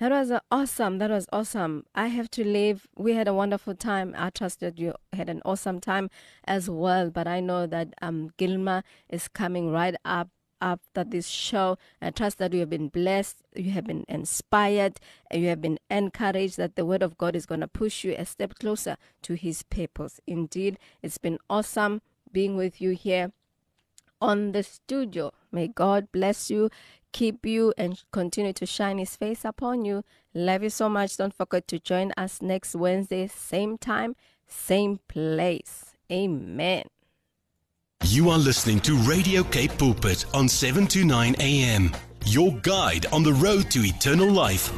That 0.00 0.12
was 0.12 0.32
awesome. 0.50 0.96
That 0.96 1.10
was 1.10 1.26
awesome. 1.30 1.84
I 1.94 2.06
have 2.06 2.30
to 2.30 2.42
leave. 2.42 2.86
We 2.96 3.12
had 3.12 3.28
a 3.28 3.34
wonderful 3.34 3.74
time. 3.74 4.14
I 4.16 4.30
trust 4.30 4.60
that 4.60 4.78
you 4.78 4.94
had 5.12 5.28
an 5.28 5.42
awesome 5.44 5.78
time 5.78 6.08
as 6.46 6.70
well. 6.70 7.10
But 7.10 7.28
I 7.28 7.40
know 7.40 7.66
that 7.66 7.92
um, 8.00 8.30
Gilma 8.38 8.82
is 9.10 9.28
coming 9.28 9.70
right 9.70 9.94
up 10.02 10.30
after 10.58 11.04
this 11.04 11.28
show. 11.28 11.76
I 12.00 12.12
trust 12.12 12.38
that 12.38 12.54
you 12.54 12.60
have 12.60 12.70
been 12.70 12.88
blessed, 12.88 13.42
you 13.54 13.72
have 13.72 13.84
been 13.84 14.06
inspired, 14.08 15.00
you 15.30 15.48
have 15.48 15.60
been 15.60 15.78
encouraged 15.90 16.56
that 16.56 16.76
the 16.76 16.86
Word 16.86 17.02
of 17.02 17.18
God 17.18 17.36
is 17.36 17.44
going 17.44 17.60
to 17.60 17.68
push 17.68 18.02
you 18.02 18.14
a 18.16 18.24
step 18.24 18.54
closer 18.58 18.96
to 19.20 19.34
His 19.34 19.62
purpose. 19.62 20.18
Indeed, 20.26 20.78
it's 21.02 21.18
been 21.18 21.38
awesome 21.50 22.00
being 22.32 22.56
with 22.56 22.80
you 22.80 22.92
here 22.92 23.32
on 24.20 24.52
the 24.52 24.62
studio. 24.62 25.32
May 25.50 25.68
God 25.68 26.08
bless 26.12 26.50
you 26.50 26.70
keep 27.12 27.44
you 27.46 27.72
and 27.76 28.02
continue 28.12 28.52
to 28.54 28.66
shine 28.66 28.98
his 28.98 29.16
face 29.16 29.44
upon 29.44 29.84
you. 29.84 30.04
Love 30.34 30.62
you 30.62 30.70
so 30.70 30.88
much. 30.88 31.16
Don't 31.16 31.34
forget 31.34 31.66
to 31.68 31.78
join 31.78 32.12
us 32.16 32.40
next 32.40 32.74
Wednesday, 32.74 33.26
same 33.26 33.78
time, 33.78 34.16
same 34.46 35.00
place. 35.08 35.94
Amen. 36.10 36.84
You 38.04 38.30
are 38.30 38.38
listening 38.38 38.80
to 38.80 38.96
Radio 38.96 39.42
Cape 39.42 39.76
Pulpit 39.76 40.24
on 40.34 40.48
7 40.48 40.86
to 40.88 41.04
9 41.04 41.36
a.m. 41.38 41.92
Your 42.24 42.52
guide 42.62 43.06
on 43.12 43.22
the 43.22 43.32
road 43.34 43.70
to 43.72 43.80
eternal 43.84 44.30
life. 44.30 44.72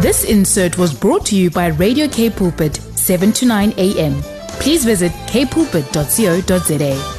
This 0.00 0.24
insert 0.24 0.78
was 0.78 0.94
brought 0.94 1.26
to 1.26 1.36
you 1.36 1.50
by 1.50 1.68
Radio 1.68 2.06
Cape 2.06 2.36
Pulpit, 2.36 2.76
7 2.76 3.32
to 3.32 3.46
9 3.46 3.74
a.m. 3.76 4.22
Please 4.60 4.84
visit 4.84 5.10
capepulpit.co.za. 5.26 7.17